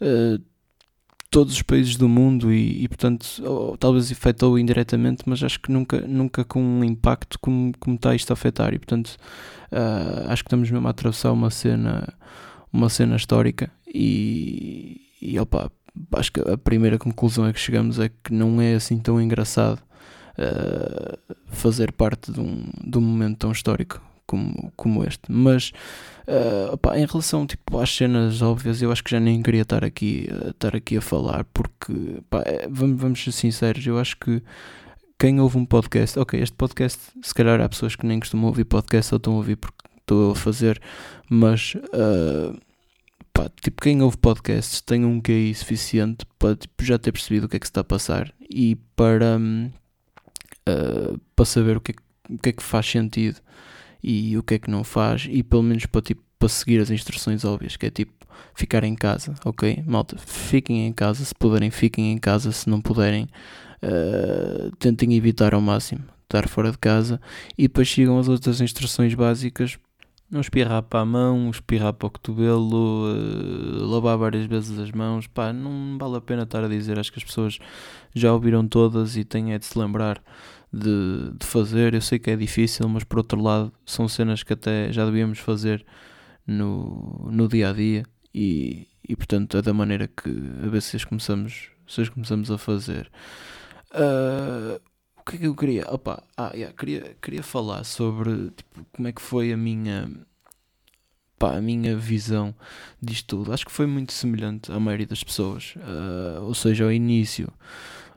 uh, 0.00 0.42
todos 1.30 1.54
os 1.54 1.62
países 1.62 1.96
do 1.96 2.08
mundo 2.08 2.52
e, 2.52 2.84
e 2.84 2.88
portanto, 2.88 3.26
ou, 3.44 3.76
talvez 3.76 4.10
afetou 4.10 4.58
indiretamente, 4.58 5.22
mas 5.26 5.42
acho 5.42 5.60
que 5.60 5.70
nunca, 5.70 6.00
nunca 6.02 6.44
com 6.44 6.62
um 6.62 6.84
impacto 6.84 7.38
como, 7.40 7.72
como 7.78 7.96
está 7.96 8.14
isto 8.14 8.30
a 8.30 8.34
afetar. 8.34 8.74
E 8.74 8.78
portanto, 8.78 9.16
uh, 9.72 10.30
acho 10.30 10.42
que 10.42 10.48
estamos 10.48 10.70
mesmo 10.70 10.86
a 10.86 10.90
atravessar 10.90 11.32
uma 11.32 11.50
cena 11.50 12.14
uma 12.72 12.88
cena 12.88 13.16
histórica 13.16 13.70
e, 13.86 15.00
e 15.22 15.38
opa, 15.38 15.70
acho 16.12 16.32
que 16.32 16.40
a 16.40 16.56
primeira 16.58 16.98
conclusão 16.98 17.44
a 17.44 17.52
que 17.52 17.60
chegamos 17.60 17.98
é 17.98 18.08
que 18.08 18.32
não 18.32 18.60
é 18.60 18.74
assim 18.74 18.98
tão 18.98 19.20
engraçado 19.20 19.80
uh, 20.38 21.34
fazer 21.46 21.92
parte 21.92 22.30
de 22.30 22.40
um, 22.40 22.70
de 22.84 22.98
um 22.98 23.00
momento 23.00 23.38
tão 23.38 23.52
histórico 23.52 24.02
como, 24.28 24.70
como 24.76 25.02
este. 25.02 25.22
Mas 25.28 25.72
uh, 26.28 26.94
em 26.94 27.06
relação 27.06 27.46
tipo, 27.46 27.78
às 27.78 27.90
cenas 27.90 28.40
óbvias, 28.42 28.80
eu 28.80 28.92
acho 28.92 29.02
que 29.02 29.10
já 29.10 29.18
nem 29.18 29.42
queria 29.42 29.62
estar 29.62 29.82
aqui, 29.82 30.28
uh, 30.30 30.50
estar 30.50 30.76
aqui 30.76 30.98
a 30.98 31.00
falar, 31.00 31.44
porque 31.46 31.92
é, 32.44 32.68
vamos, 32.70 33.00
vamos 33.00 33.24
ser 33.24 33.32
sinceros, 33.32 33.84
eu 33.84 33.98
acho 33.98 34.16
que 34.18 34.40
quem 35.18 35.40
ouve 35.40 35.58
um 35.58 35.64
podcast, 35.64 36.16
ok, 36.16 36.40
este 36.40 36.54
podcast, 36.54 37.00
se 37.20 37.34
calhar 37.34 37.60
há 37.60 37.68
pessoas 37.68 37.96
que 37.96 38.06
nem 38.06 38.20
costumam 38.20 38.46
ouvir 38.46 38.64
podcast 38.64 39.12
ou 39.12 39.16
estão 39.16 39.32
a 39.32 39.36
ouvir 39.36 39.56
porque 39.56 39.88
estou 39.98 40.30
a 40.30 40.34
fazer, 40.36 40.80
mas 41.28 41.74
uh, 41.74 42.56
pá, 43.32 43.50
tipo, 43.60 43.82
quem 43.82 44.00
ouve 44.02 44.16
podcasts 44.18 44.80
tem 44.80 45.04
um 45.04 45.20
QI 45.20 45.54
suficiente 45.54 46.24
para 46.38 46.54
tipo, 46.54 46.84
já 46.84 46.98
ter 46.98 47.10
percebido 47.10 47.46
o 47.46 47.48
que 47.48 47.56
é 47.56 47.58
que 47.58 47.66
se 47.66 47.70
está 47.70 47.80
a 47.80 47.84
passar 47.84 48.32
e 48.48 48.76
para, 48.94 49.38
uh, 49.38 51.20
para 51.34 51.44
saber 51.44 51.78
o 51.78 51.80
que, 51.80 51.92
é, 51.92 51.94
o 52.32 52.38
que 52.38 52.50
é 52.50 52.52
que 52.52 52.62
faz 52.62 52.86
sentido 52.86 53.40
e 54.02 54.36
o 54.36 54.42
que 54.42 54.54
é 54.54 54.58
que 54.58 54.70
não 54.70 54.84
faz 54.84 55.26
e 55.28 55.42
pelo 55.42 55.62
menos 55.62 55.86
para, 55.86 56.02
tipo, 56.02 56.22
para 56.38 56.48
seguir 56.48 56.80
as 56.80 56.90
instruções 56.90 57.44
óbvias, 57.44 57.76
que 57.76 57.86
é 57.86 57.90
tipo 57.90 58.12
ficar 58.54 58.84
em 58.84 58.94
casa, 58.94 59.34
ok? 59.44 59.82
Malta, 59.86 60.16
fiquem 60.18 60.86
em 60.86 60.92
casa, 60.92 61.24
se 61.24 61.34
puderem, 61.34 61.70
fiquem 61.70 62.12
em 62.12 62.18
casa, 62.18 62.52
se 62.52 62.68
não 62.68 62.80
puderem, 62.80 63.28
uh, 63.82 64.74
tentem 64.76 65.14
evitar 65.14 65.54
ao 65.54 65.60
máximo 65.60 66.04
estar 66.24 66.46
fora 66.46 66.70
de 66.70 66.78
casa 66.78 67.20
e 67.56 67.62
depois 67.62 67.90
sigam 67.90 68.18
as 68.18 68.28
outras 68.28 68.60
instruções 68.60 69.14
básicas. 69.14 69.78
Não 70.30 70.42
espirrar 70.42 70.82
para 70.82 71.00
a 71.00 71.04
mão, 71.06 71.48
espirrar 71.48 71.94
para 71.94 72.06
o 72.06 72.10
cotovelo, 72.10 73.06
uh, 73.14 73.86
lavar 73.86 74.18
várias 74.18 74.44
vezes 74.44 74.78
as 74.78 74.92
mãos. 74.92 75.26
Pá, 75.26 75.54
não 75.54 75.96
vale 75.98 76.16
a 76.16 76.20
pena 76.20 76.42
estar 76.42 76.62
a 76.62 76.68
dizer. 76.68 76.98
Acho 76.98 77.10
que 77.10 77.18
as 77.18 77.24
pessoas 77.24 77.58
já 78.14 78.30
ouviram 78.30 78.68
todas 78.68 79.16
e 79.16 79.24
têm 79.24 79.54
é 79.54 79.58
de 79.58 79.64
se 79.64 79.78
lembrar 79.78 80.22
de, 80.72 81.32
de 81.38 81.46
fazer. 81.46 81.94
Eu 81.94 82.00
sei 82.00 82.18
que 82.18 82.30
é 82.30 82.36
difícil, 82.36 82.88
mas 82.88 83.04
por 83.04 83.18
outro 83.18 83.40
lado, 83.40 83.72
são 83.84 84.08
cenas 84.08 84.42
que 84.42 84.52
até 84.52 84.92
já 84.92 85.04
devíamos 85.04 85.38
fazer 85.38 85.84
no, 86.46 87.28
no 87.30 87.48
dia 87.48 87.70
a 87.70 87.72
dia. 87.72 88.04
E, 88.34 88.86
e 89.08 89.16
portanto, 89.16 89.56
é 89.56 89.62
da 89.62 89.72
maneira 89.72 90.08
que 90.08 90.28
a 90.64 90.68
ver 90.68 90.82
se 90.82 91.04
começamos, 91.06 91.70
se 91.86 92.10
começamos 92.10 92.50
a 92.50 92.58
fazer. 92.58 93.10
Uh, 93.90 94.80
o 95.16 95.22
que 95.24 95.36
é 95.36 95.38
que 95.40 95.46
eu 95.46 95.54
queria? 95.54 95.86
Opa, 95.90 96.22
ah, 96.36 96.52
yeah, 96.54 96.74
queria, 96.74 97.16
queria 97.20 97.42
falar 97.42 97.84
sobre 97.84 98.50
tipo, 98.50 98.86
como 98.92 99.08
é 99.08 99.12
que 99.12 99.20
foi 99.20 99.52
a 99.52 99.56
minha 99.56 100.10
pá, 101.38 101.56
a 101.56 101.60
minha 101.60 101.96
visão 101.96 102.54
disto 103.00 103.36
tudo. 103.38 103.52
Acho 103.52 103.64
que 103.64 103.72
foi 103.72 103.86
muito 103.86 104.12
semelhante 104.12 104.72
à 104.72 104.80
maioria 104.80 105.06
das 105.06 105.22
pessoas. 105.22 105.74
Uh, 105.76 106.42
ou 106.42 106.54
seja, 106.54 106.84
ao 106.84 106.92
início 106.92 107.52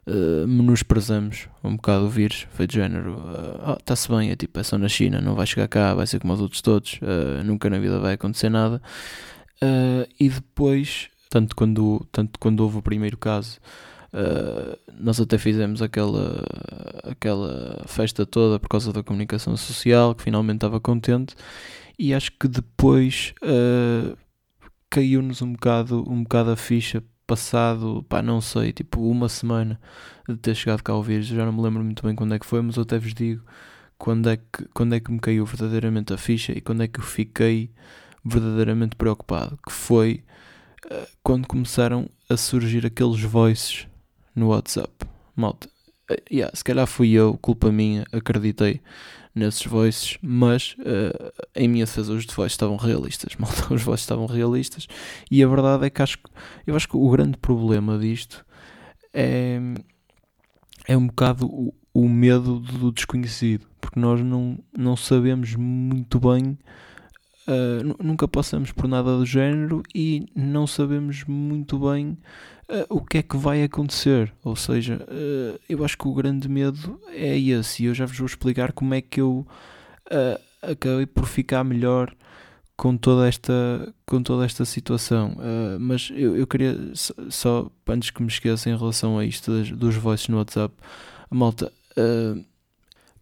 uh, 0.08 0.48
menosprezamos 0.48 1.48
um 1.64 1.76
bocado 1.76 2.06
o 2.06 2.10
vírus, 2.10 2.48
foi 2.52 2.68
de 2.68 2.76
género, 2.76 3.18
está-se 3.80 4.12
uh, 4.12 4.16
oh, 4.16 4.18
bem, 4.18 4.32
é 4.32 4.36
tipo, 4.36 4.60
é 4.60 4.64
só 4.64 4.78
na 4.78 4.88
China, 4.88 5.22
não 5.22 5.36
vai 5.36 5.46
chegar 5.46 5.68
cá, 5.68 5.94
vai 5.94 6.08
ser 6.08 6.20
como 6.20 6.34
os 6.34 6.42
outros 6.42 6.62
todos, 6.62 7.00
uh, 7.02 7.44
nunca 7.44 7.70
na 7.70 7.80
vida 7.80 8.00
vai 8.00 8.14
acontecer 8.14 8.50
nada. 8.50 8.82
e 10.20 10.30
depois, 10.30 11.10
tanto 11.30 11.56
quando, 11.56 12.06
tanto 12.12 12.40
quando 12.40 12.62
houve 12.62 12.78
o 12.78 12.82
primeiro 12.82 13.18
caso, 13.18 13.60
Uh, 14.14 14.78
nós 15.00 15.22
até 15.22 15.38
fizemos 15.38 15.82
aquela, 15.82 16.44
aquela 17.04 17.82
festa 17.88 18.26
toda 18.26 18.60
por 18.60 18.68
causa 18.68 18.92
da 18.92 19.02
comunicação 19.02 19.56
social, 19.56 20.14
que 20.14 20.24
finalmente 20.24 20.58
estava 20.58 20.82
contente, 20.82 21.34
e 21.98 22.14
acho 22.14 22.32
que 22.34 22.48
depois 22.48 23.34
uh, 23.42 24.18
caiu-nos 24.90 25.42
um 25.42 25.54
bocado, 25.54 26.04
um 26.10 26.24
bocado 26.24 26.52
a 26.52 26.58
ficha, 26.58 27.02
passado, 27.32 28.06
pá, 28.10 28.22
não 28.22 28.42
sei, 28.42 28.74
tipo 28.74 29.00
uma 29.02 29.30
semana 29.30 29.80
de 30.28 30.36
ter 30.36 30.54
chegado 30.54 30.84
cá 30.84 30.92
ao 30.92 31.02
vírus, 31.02 31.28
já 31.28 31.46
não 31.46 31.54
me 31.54 31.62
lembro 31.62 31.82
muito 31.82 32.06
bem 32.06 32.14
quando 32.14 32.34
é 32.34 32.40
que 32.40 32.46
foi, 32.46 32.62
mas 32.62 32.76
eu 32.76 32.84
até 32.84 33.00
vos 33.00 33.14
digo 33.14 33.42
quando 33.98 34.30
é 34.30 34.36
que, 34.36 34.66
quando 34.74 34.96
é 34.96 35.00
que 35.00 35.10
me 35.10 35.20
caiu 35.20 35.46
verdadeiramente 35.46 36.12
a 36.12 36.18
ficha 36.18 36.52
e 36.52 36.60
quando 36.60 36.84
é 36.84 36.88
que 36.90 37.00
eu 37.00 37.04
fiquei 37.04 37.72
verdadeiramente 38.26 38.98
preocupado, 38.98 39.58
que 39.66 39.72
foi 39.72 40.24
uh, 40.88 41.08
quando 41.24 41.48
começaram 41.48 42.10
a 42.28 42.36
surgir 42.36 42.86
aqueles 42.86 43.22
voices 43.22 43.88
no 44.36 44.48
WhatsApp. 44.50 44.92
Malta, 45.36 45.70
uh, 46.12 46.16
yeah, 46.30 46.54
se 46.54 46.66
calhar 46.66 46.86
fui 46.86 47.12
eu, 47.12 47.38
culpa 47.38 47.72
minha, 47.72 48.04
acreditei 48.12 48.82
nesses 49.34 49.66
voices, 49.66 50.18
mas 50.22 50.76
uh, 50.80 51.32
em 51.56 51.68
minha 51.68 51.86
defesa 51.86 52.14
os 52.14 52.26
voices 52.26 52.54
estavam 52.54 52.76
realistas. 52.76 53.36
Malta, 53.40 53.74
os 53.74 53.82
voices 53.82 54.04
estavam 54.04 54.26
realistas 54.26 54.88
e 55.30 55.44
a 55.44 55.48
verdade 55.48 55.86
é 55.86 55.90
que 55.90 56.02
acho, 56.02 56.18
eu 56.66 56.76
acho 56.76 56.88
que 56.88 56.98
o 56.98 57.10
grande 57.10 57.38
problema 57.38 57.98
disto 57.98 58.46
é, 59.14 59.60
é 60.88 60.98
um 60.98 61.08
bocado 61.08 61.46
o, 61.46 61.74
o 61.94 62.08
medo 62.08 62.60
do 62.60 62.92
desconhecido, 62.92 63.66
porque 63.80 64.00
nós 64.00 64.22
não, 64.22 64.60
não 64.78 64.96
sabemos 64.96 65.56
muito 65.56 66.20
bem 66.20 66.58
Uh, 67.48 68.04
nunca 68.04 68.28
passamos 68.28 68.72
por 68.72 68.88
nada 68.88 69.18
do 69.18 69.26
género 69.26 69.82
e 69.96 70.28
não 70.36 70.68
sabemos 70.68 71.24
muito 71.26 71.80
bem 71.80 72.16
uh, 72.70 72.86
o 72.88 73.04
que 73.04 73.18
é 73.18 73.24
que 73.24 73.36
vai 73.36 73.64
acontecer. 73.64 74.32
Ou 74.44 74.56
seja, 74.56 75.04
uh, 75.10 75.60
eu 75.68 75.84
acho 75.84 75.98
que 75.98 76.08
o 76.08 76.14
grande 76.14 76.48
medo 76.48 77.00
é 77.10 77.38
esse. 77.38 77.84
E 77.84 77.86
eu 77.88 77.96
já 77.96 78.06
vos 78.06 78.18
vou 78.18 78.28
explicar 78.28 78.72
como 78.72 78.94
é 78.94 79.02
que 79.02 79.20
eu 79.20 79.46
acabei 80.62 81.06
por 81.06 81.26
ficar 81.26 81.64
melhor 81.64 82.14
com 82.76 82.98
toda 82.98 83.28
esta, 83.28 83.94
com 84.06 84.22
toda 84.22 84.44
esta 84.44 84.66
situação. 84.66 85.38
mas 85.80 86.12
eu, 86.14 86.36
eu 86.36 86.46
queria 86.46 86.76
só, 87.30 87.72
antes 87.88 88.10
que 88.10 88.22
me 88.22 88.28
esqueça 88.28 88.70
em 88.70 88.76
relação 88.78 89.18
a 89.18 89.24
isto 89.24 89.52
das, 89.52 89.72
dos 89.72 89.96
voices 89.96 90.28
no 90.28 90.38
WhatsApp, 90.38 90.76
malta, 91.30 91.72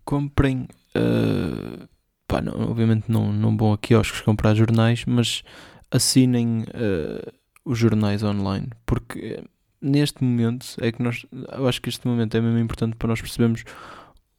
comprem. 0.03 0.67
Uh, 0.95 1.87
pá, 2.29 2.39
não, 2.41 2.69
obviamente 2.69 3.11
não, 3.11 3.33
não 3.33 3.57
vão 3.57 3.73
a 3.73 3.77
quiosques 3.77 4.21
comprar 4.21 4.53
jornais, 4.53 5.03
mas 5.05 5.43
assinem 5.91 6.61
uh, 6.61 7.33
os 7.65 7.77
jornais 7.77 8.23
online, 8.23 8.69
porque 8.85 9.43
neste 9.81 10.23
momento 10.23 10.67
é 10.79 10.91
que 10.91 11.01
nós, 11.01 11.25
eu 11.31 11.67
acho 11.67 11.81
que 11.81 11.89
este 11.89 12.07
momento 12.07 12.37
é 12.37 12.39
mesmo 12.39 12.59
importante 12.59 12.95
para 12.95 13.09
nós 13.09 13.19
percebermos 13.19 13.63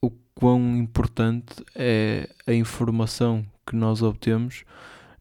o 0.00 0.11
quão 0.35 0.76
importante 0.76 1.52
é 1.75 2.30
a 2.47 2.52
informação 2.54 3.44
que 3.66 3.75
nós 3.75 4.02
obtemos 4.02 4.64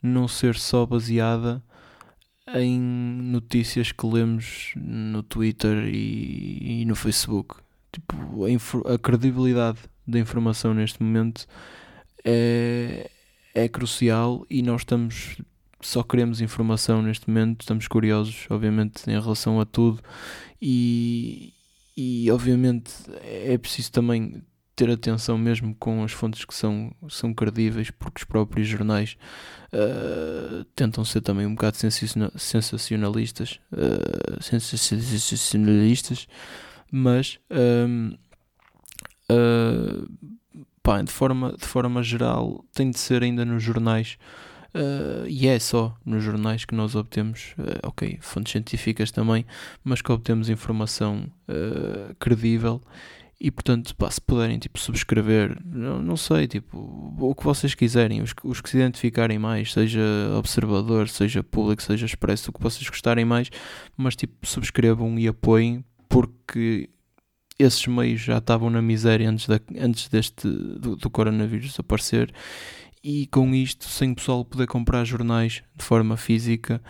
não 0.01 0.27
ser 0.27 0.55
só 0.55 0.85
baseada 0.85 1.61
em 2.53 2.79
notícias 2.79 3.91
que 3.91 4.05
lemos 4.05 4.73
no 4.75 5.23
Twitter 5.23 5.85
e, 5.85 6.81
e 6.81 6.85
no 6.85 6.95
Facebook. 6.95 7.55
Tipo, 7.91 8.45
a, 8.45 8.93
a 8.93 8.97
credibilidade 8.97 9.79
da 10.07 10.19
informação 10.19 10.73
neste 10.73 11.01
momento 11.01 11.47
é, 12.23 13.09
é 13.53 13.67
crucial 13.67 14.45
e 14.49 14.61
nós 14.61 14.81
estamos 14.81 15.37
só 15.81 16.03
queremos 16.03 16.41
informação 16.41 17.01
neste 17.01 17.29
momento, 17.29 17.61
estamos 17.61 17.87
curiosos, 17.87 18.45
obviamente, 18.49 19.09
em 19.09 19.19
relação 19.19 19.59
a 19.61 19.65
tudo. 19.65 20.01
E, 20.61 21.53
e 21.95 22.29
obviamente 22.31 22.91
é 23.23 23.57
preciso 23.57 23.91
também 23.91 24.43
ter 24.75 24.89
atenção 24.89 25.37
mesmo 25.37 25.75
com 25.75 26.03
as 26.03 26.11
fontes 26.13 26.45
que 26.45 26.53
são, 26.53 26.93
são 27.09 27.33
credíveis, 27.33 27.91
porque 27.91 28.19
os 28.19 28.23
próprios 28.23 28.67
jornais 28.67 29.17
uh, 29.73 30.63
tentam 30.75 31.03
ser 31.03 31.21
também 31.21 31.45
um 31.45 31.53
bocado 31.53 31.75
sensacionalistas, 31.77 33.59
uh, 33.73 34.41
sensacionalistas, 34.41 36.27
mas 36.91 37.39
uh, 37.51 38.17
de, 41.03 41.11
forma, 41.11 41.55
de 41.57 41.65
forma 41.65 42.03
geral, 42.03 42.63
tem 42.73 42.91
de 42.91 42.99
ser 42.99 43.23
ainda 43.23 43.45
nos 43.45 43.63
jornais. 43.63 44.17
Uh, 44.73 45.25
e 45.27 45.47
é 45.47 45.57
só 45.57 45.97
nos 46.05 46.23
jornais 46.23 46.63
que 46.63 46.75
nós 46.75 46.95
obtemos, 46.95 47.55
uh, 47.57 47.87
ok, 47.87 48.19
fontes 48.21 48.51
científicas 48.51 49.09
também, 49.09 49.45
mas 49.83 50.01
que 50.01 50.11
obtemos 50.11 50.47
informação 50.47 51.25
uh, 51.47 52.13
credível 52.19 52.79
e 53.41 53.49
portanto, 53.49 53.95
pá, 53.95 54.11
se 54.11 54.19
puderem 54.19 54.59
tipo, 54.59 54.77
subscrever, 54.77 55.57
não, 55.65 56.01
não 56.01 56.17
sei, 56.17 56.45
tipo, 56.45 56.77
o 57.17 57.33
que 57.33 57.43
vocês 57.43 57.73
quiserem, 57.73 58.21
os, 58.21 58.33
os 58.43 58.59
que 58.59 58.69
se 58.69 58.77
identificarem 58.77 59.39
mais, 59.39 59.71
seja 59.71 60.01
observador, 60.37 61.07
seja 61.07 61.41
público, 61.41 61.81
seja 61.81 62.05
expresso, 62.05 62.49
o 62.49 62.53
que 62.53 62.61
vocês 62.61 62.87
gostarem 62.89 63.23
mais, 63.23 63.49
mas 63.95 64.15
tipo, 64.15 64.45
subscrevam 64.45 65.17
e 65.17 65.27
apoiem, 65.27 65.85
porque 66.09 66.89
esses 67.59 67.85
meios 67.85 68.21
já 68.21 68.37
estavam 68.37 68.69
na 68.69 68.81
miséria 68.81 69.29
antes, 69.29 69.45
da, 69.45 69.59
antes 69.77 70.07
deste 70.07 70.47
do, 70.47 70.95
do 70.95 71.09
coronavírus 71.09 71.77
aparecer 71.77 72.33
e 73.03 73.27
com 73.27 73.53
isto, 73.53 73.85
sem 73.85 74.11
o 74.11 74.15
pessoal 74.15 74.43
poder 74.43 74.67
comprar 74.67 75.05
jornais 75.05 75.63
de 75.75 75.83
forma 75.85 76.17
física, 76.17 76.81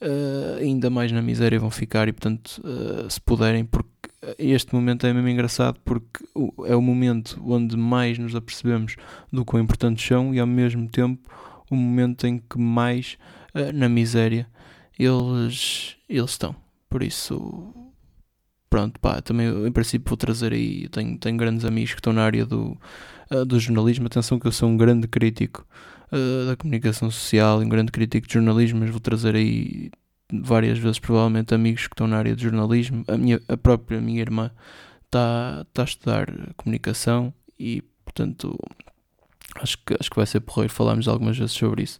uh, 0.00 0.58
ainda 0.60 0.90
mais 0.90 1.12
na 1.12 1.22
miséria 1.22 1.58
vão 1.58 1.70
ficar 1.70 2.08
e 2.08 2.12
portanto, 2.12 2.62
uh, 2.64 3.10
se 3.10 3.20
puderem, 3.20 3.64
porque 3.64 3.90
este 4.38 4.74
momento 4.74 5.06
é 5.06 5.12
mesmo 5.12 5.28
engraçado 5.28 5.78
porque 5.84 6.24
é 6.66 6.76
o 6.76 6.82
momento 6.82 7.40
onde 7.44 7.76
mais 7.76 8.18
nos 8.18 8.36
apercebemos 8.36 8.96
do 9.32 9.44
quão 9.44 9.62
importantes 9.62 10.06
são 10.06 10.32
e 10.32 10.38
ao 10.38 10.46
mesmo 10.46 10.88
tempo 10.88 11.28
o 11.68 11.74
momento 11.74 12.26
em 12.26 12.38
que 12.38 12.58
mais 12.58 13.16
uh, 13.54 13.72
na 13.72 13.88
miséria, 13.88 14.46
eles, 14.98 15.96
eles 16.08 16.30
estão. 16.30 16.54
Por 16.88 17.02
isso, 17.02 17.72
pronto, 18.72 18.98
pá, 19.00 19.20
também 19.20 19.48
em 19.66 19.70
princípio 19.70 20.08
vou 20.08 20.16
trazer 20.16 20.54
aí, 20.54 20.88
tenho, 20.88 21.18
tenho 21.18 21.36
grandes 21.36 21.62
amigos 21.66 21.92
que 21.92 22.00
estão 22.00 22.10
na 22.10 22.24
área 22.24 22.46
do, 22.46 22.74
uh, 23.30 23.44
do 23.44 23.60
jornalismo, 23.60 24.06
atenção 24.06 24.38
que 24.40 24.46
eu 24.46 24.52
sou 24.52 24.66
um 24.66 24.78
grande 24.78 25.06
crítico 25.06 25.66
uh, 26.10 26.46
da 26.46 26.56
comunicação 26.56 27.10
social, 27.10 27.58
um 27.58 27.68
grande 27.68 27.92
crítico 27.92 28.26
de 28.26 28.32
jornalismo, 28.32 28.80
mas 28.80 28.88
vou 28.88 28.98
trazer 28.98 29.34
aí 29.36 29.90
várias 30.32 30.78
vezes 30.78 30.98
provavelmente 30.98 31.54
amigos 31.54 31.86
que 31.86 31.92
estão 31.92 32.06
na 32.06 32.16
área 32.16 32.34
de 32.34 32.44
jornalismo, 32.44 33.04
a, 33.08 33.18
minha, 33.18 33.42
a 33.46 33.58
própria 33.58 34.00
minha 34.00 34.22
irmã 34.22 34.50
está 35.04 35.66
tá 35.74 35.82
a 35.82 35.84
estudar 35.84 36.26
comunicação 36.56 37.30
e 37.58 37.82
portanto 38.06 38.58
acho 39.56 39.76
que, 39.84 39.94
acho 40.00 40.08
que 40.08 40.16
vai 40.16 40.24
ser 40.24 40.40
porreiro 40.40 40.72
falarmos 40.72 41.08
algumas 41.08 41.36
vezes 41.36 41.52
sobre 41.52 41.82
isso, 41.82 41.98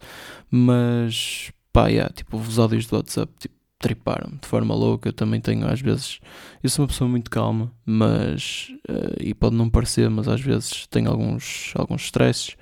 mas 0.50 1.52
pá, 1.70 1.88
yeah, 1.88 2.10
tipo, 2.14 2.38
os 2.38 2.58
áudios 2.58 2.86
do 2.86 2.96
WhatsApp 2.96 3.30
tipo, 3.38 3.61
triparam 3.82 4.30
de 4.40 4.48
forma 4.48 4.74
louca. 4.74 5.08
Eu 5.08 5.12
também 5.12 5.40
tenho, 5.40 5.66
às 5.68 5.80
vezes, 5.80 6.20
eu 6.62 6.70
sou 6.70 6.84
uma 6.84 6.88
pessoa 6.88 7.10
muito 7.10 7.30
calma, 7.30 7.70
mas, 7.84 8.72
uh, 8.88 9.16
e 9.20 9.34
pode 9.34 9.56
não 9.56 9.68
parecer, 9.68 10.08
mas 10.08 10.28
às 10.28 10.40
vezes 10.40 10.86
tenho 10.86 11.10
alguns, 11.10 11.72
alguns 11.74 12.02
stresses 12.04 12.56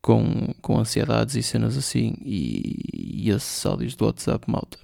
com, 0.00 0.52
com 0.60 0.78
ansiedades 0.78 1.36
e 1.36 1.42
cenas 1.42 1.76
assim. 1.76 2.14
E, 2.24 3.26
e 3.26 3.30
esses 3.30 3.64
áudios 3.64 3.94
do 3.94 4.06
WhatsApp, 4.06 4.50
malta, 4.50 4.78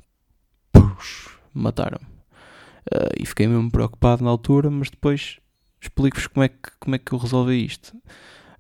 mataram-me. 1.52 2.07
Uh, 2.07 3.12
e 3.18 3.26
fiquei 3.26 3.49
mesmo 3.49 3.71
preocupado 3.71 4.23
na 4.23 4.30
altura, 4.30 4.71
mas 4.71 4.90
depois 4.90 5.38
explico-vos 5.80 6.26
como, 6.26 6.45
é 6.45 6.49
que, 6.49 6.71
como 6.78 6.95
é 6.95 6.99
que 6.99 7.12
eu 7.12 7.18
resolvi 7.18 7.64
isto. 7.64 7.97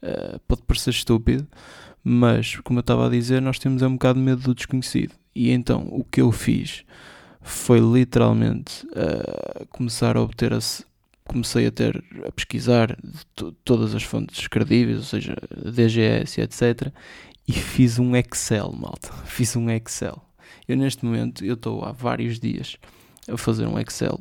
Uh, 0.02 0.38
pode 0.46 0.62
parecer 0.62 0.90
estúpido, 0.90 1.46
mas 2.02 2.56
como 2.60 2.78
eu 2.78 2.82
estava 2.82 3.06
a 3.06 3.10
dizer, 3.10 3.42
nós 3.42 3.58
temos 3.58 3.82
um 3.82 3.92
bocado 3.92 4.18
de 4.18 4.24
medo 4.24 4.42
do 4.42 4.54
desconhecido. 4.54 5.12
E 5.34 5.50
então 5.50 5.86
o 5.90 6.02
que 6.04 6.20
eu 6.20 6.32
fiz 6.32 6.84
foi 7.40 7.80
literalmente 7.80 8.86
uh, 8.88 9.66
começar 9.70 10.16
a 10.16 10.22
obter 10.22 10.52
a, 10.52 10.58
comecei 11.26 11.66
a 11.66 11.70
ter 11.70 12.02
a 12.26 12.32
pesquisar 12.32 12.96
todas 13.64 13.94
as 13.94 14.02
fontes 14.02 14.46
credíveis, 14.48 14.98
ou 14.98 15.04
seja, 15.04 15.36
DGS, 15.50 16.40
etc. 16.40 16.92
E 17.46 17.52
fiz 17.52 17.98
um 17.98 18.14
Excel, 18.16 18.72
malta. 18.72 19.12
Fiz 19.24 19.56
um 19.56 19.70
Excel. 19.70 20.22
Eu 20.66 20.76
neste 20.76 21.04
momento 21.04 21.44
eu 21.44 21.54
estou 21.54 21.82
há 21.84 21.92
vários 21.92 22.38
dias 22.38 22.76
a 23.26 23.36
fazer 23.36 23.66
um 23.66 23.78
Excel. 23.78 24.20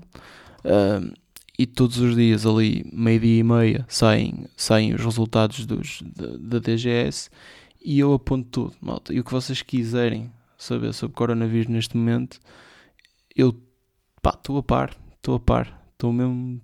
Uh, 0.64 1.14
e 1.60 1.66
todos 1.66 1.98
os 1.98 2.16
dias 2.16 2.46
ali, 2.46 2.86
meio-dia 2.94 3.40
e 3.40 3.44
meia, 3.44 3.86
saem, 3.90 4.46
saem 4.56 4.94
os 4.94 5.04
resultados 5.04 5.66
dos, 5.66 6.04
da, 6.16 6.38
da 6.38 6.60
DGS 6.60 7.30
e 7.84 8.00
eu 8.00 8.14
aponto 8.14 8.48
tudo, 8.50 8.76
malta. 8.80 9.12
E 9.14 9.20
o 9.20 9.24
que 9.24 9.32
vocês 9.32 9.62
quiserem 9.62 10.32
saber 10.58 10.94
sobre 10.94 11.16
coronavírus 11.16 11.68
neste 11.68 11.98
momento, 11.98 12.40
eu 13.38 13.56
estou 14.28 14.58
a 14.58 14.64
par, 14.64 14.96
estou 15.16 15.36
a 15.36 15.40
par, 15.40 15.88
estou 15.94 16.12
mesmo, 16.12 16.62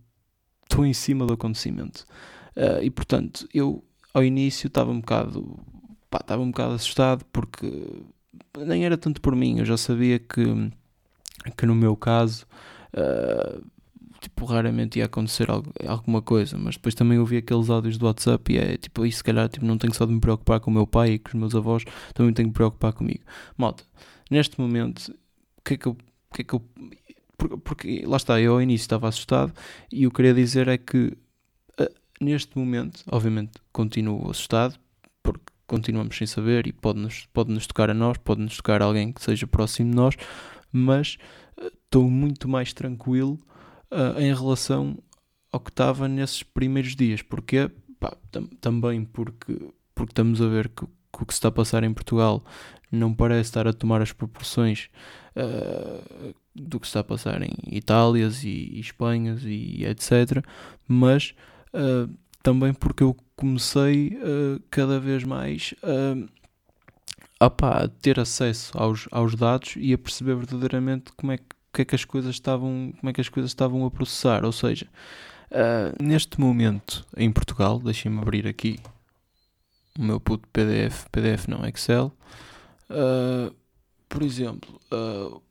estou 0.63 0.85
em 0.85 0.93
cima 0.93 1.25
do 1.25 1.33
acontecimento. 1.33 2.05
Uh, 2.55 2.83
e 2.83 2.89
portanto, 2.89 3.47
eu 3.53 3.83
ao 4.13 4.23
início 4.23 4.67
estava 4.67 4.91
um 4.91 4.99
bocado, 4.99 5.59
estava 6.19 6.41
um 6.41 6.51
bocado 6.51 6.73
assustado 6.73 7.25
porque 7.31 8.03
nem 8.57 8.85
era 8.85 8.97
tanto 8.97 9.21
por 9.21 9.35
mim, 9.35 9.59
eu 9.59 9.65
já 9.65 9.77
sabia 9.77 10.19
que, 10.19 10.43
que 11.57 11.65
no 11.65 11.75
meu 11.75 11.95
caso. 11.95 12.45
Uh, 12.93 13.63
tipo, 14.23 14.45
raramente 14.45 14.99
ia 14.99 15.05
acontecer 15.05 15.49
algo, 15.49 15.71
alguma 15.85 16.21
coisa, 16.21 16.57
mas 16.57 16.75
depois 16.75 16.95
também 16.95 17.19
ouvi 17.19 17.37
aqueles 17.37 17.69
áudios 17.69 17.97
do 17.97 18.05
WhatsApp 18.05 18.53
e 18.53 18.57
é 18.57 18.77
tipo, 18.77 19.05
isso 19.05 19.17
se 19.17 19.23
calhar 19.23 19.49
tipo, 19.49 19.65
não 19.65 19.77
tenho 19.77 19.93
só 19.93 20.05
de 20.05 20.13
me 20.13 20.19
preocupar 20.19 20.59
com 20.61 20.71
o 20.71 20.73
meu 20.73 20.87
pai 20.87 21.13
e 21.13 21.19
com 21.19 21.29
os 21.29 21.33
meus 21.35 21.55
avós, 21.55 21.83
também 22.13 22.33
tenho 22.33 22.47
de 22.47 22.51
me 22.51 22.53
preocupar 22.53 22.93
comigo. 22.93 23.21
Malta, 23.57 23.83
neste 24.31 24.59
momento, 24.59 25.13
o 25.57 25.61
que 25.63 25.73
é 25.73 25.77
que 25.77 25.87
eu. 25.87 25.97
Que 26.33 26.41
é 26.41 26.43
que 26.45 26.53
eu 26.53 26.61
porque, 27.37 27.57
porque 27.57 28.03
lá 28.05 28.17
está, 28.17 28.39
eu 28.39 28.53
ao 28.53 28.61
início 28.61 28.85
estava 28.85 29.07
assustado 29.07 29.53
e 29.91 30.03
eu 30.03 30.11
queria 30.11 30.33
dizer 30.33 30.67
é 30.67 30.77
que 30.77 31.17
uh, 31.79 31.93
neste 32.21 32.57
momento, 32.57 33.03
obviamente, 33.11 33.51
continuo 33.71 34.29
assustado 34.29 34.75
porque 35.21 35.43
continuamos 35.67 36.17
sem 36.17 36.27
saber 36.27 36.67
e 36.67 36.71
pode-nos 36.71 37.27
pode 37.33 37.51
-nos 37.51 37.67
tocar 37.67 37.89
a 37.89 37.93
nós, 37.93 38.17
pode-nos 38.17 38.57
tocar 38.57 38.81
a 38.81 38.85
alguém 38.85 39.11
que 39.11 39.21
seja 39.21 39.47
próximo 39.47 39.89
de 39.89 39.95
nós, 39.95 40.15
mas 40.71 41.17
uh, 41.57 41.71
estou 41.85 42.09
muito 42.09 42.47
mais 42.47 42.73
tranquilo 42.73 43.39
uh, 43.91 44.19
em 44.19 44.33
relação 44.33 44.97
ao 45.51 45.59
que 45.59 45.69
estava 45.69 46.07
nesses 46.07 46.43
primeiros 46.43 46.95
dias. 46.95 47.21
Porquê? 47.21 47.69
Pá, 47.99 48.15
tam 48.31 48.45
também 48.59 49.05
porque, 49.05 49.69
porque 49.93 50.11
estamos 50.11 50.41
a 50.41 50.47
ver 50.47 50.69
que, 50.69 50.85
que, 51.15 51.23
o 51.23 51.25
que 51.25 51.33
se 51.33 51.37
está 51.37 51.49
a 51.49 51.51
passar 51.51 51.83
em 51.83 51.93
Portugal 51.93 52.43
não 52.91 53.13
parece 53.13 53.49
estar 53.49 53.67
a 53.67 53.73
tomar 53.73 54.01
as 54.01 54.11
proporções 54.11 54.89
uh, 55.35 56.33
do 56.55 56.79
que 56.79 56.87
se 56.87 56.91
está 56.91 56.99
a 57.01 57.03
passar 57.03 57.41
em 57.41 57.53
Itálias 57.71 58.43
e, 58.43 58.71
e 58.73 58.79
Espanhas 58.79 59.41
e 59.43 59.85
etc. 59.85 60.43
Mas 60.87 61.33
uh, 61.73 62.11
também 62.41 62.73
porque 62.73 63.03
eu 63.03 63.15
comecei 63.35 64.17
cada 64.69 64.99
vez 64.99 65.23
mais 65.23 65.73
a 67.39 67.87
ter 68.01 68.19
acesso 68.19 68.77
aos, 68.77 69.07
aos 69.11 69.35
dados 69.35 69.73
e 69.77 69.91
a 69.91 69.97
perceber 69.97 70.35
verdadeiramente 70.35 71.11
como 71.13 71.31
é 71.31 71.37
que 71.37 71.45
que 71.73 71.81
é 71.81 71.85
que 71.85 71.95
as 71.95 72.05
coisas 72.05 72.35
estavam, 72.35 72.93
como 72.99 73.09
é 73.09 73.13
que 73.13 73.21
as 73.21 73.29
coisas 73.29 73.49
estavam 73.49 73.83
a 73.85 73.91
processar. 73.91 74.45
Ou 74.45 74.51
seja, 74.51 74.85
uh, 75.51 76.03
neste 76.03 76.39
momento 76.39 77.05
em 77.17 77.31
Portugal, 77.31 77.79
deixem-me 77.79 78.19
abrir 78.19 78.47
aqui 78.47 78.79
o 79.97 80.03
meu 80.03 80.19
puto 80.19 80.45
PDF, 80.49 81.05
PDF 81.11 81.47
não 81.47 81.65
Excel. 81.65 82.11
Uh, 82.89 83.55
por 84.09 84.23
exemplo, 84.23 84.77
uh, 84.91 85.41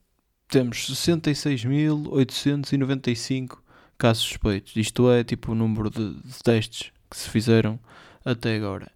temos 0.47 0.87
66.895 0.89 3.57
casos 3.97 4.23
suspeitos. 4.23 4.75
Isto 4.75 5.09
é 5.11 5.23
tipo 5.23 5.51
o 5.51 5.55
número 5.55 5.89
de, 5.89 6.13
de 6.15 6.43
testes 6.43 6.91
que 7.09 7.17
se 7.17 7.29
fizeram 7.29 7.79
até 8.23 8.55
agora. 8.55 8.91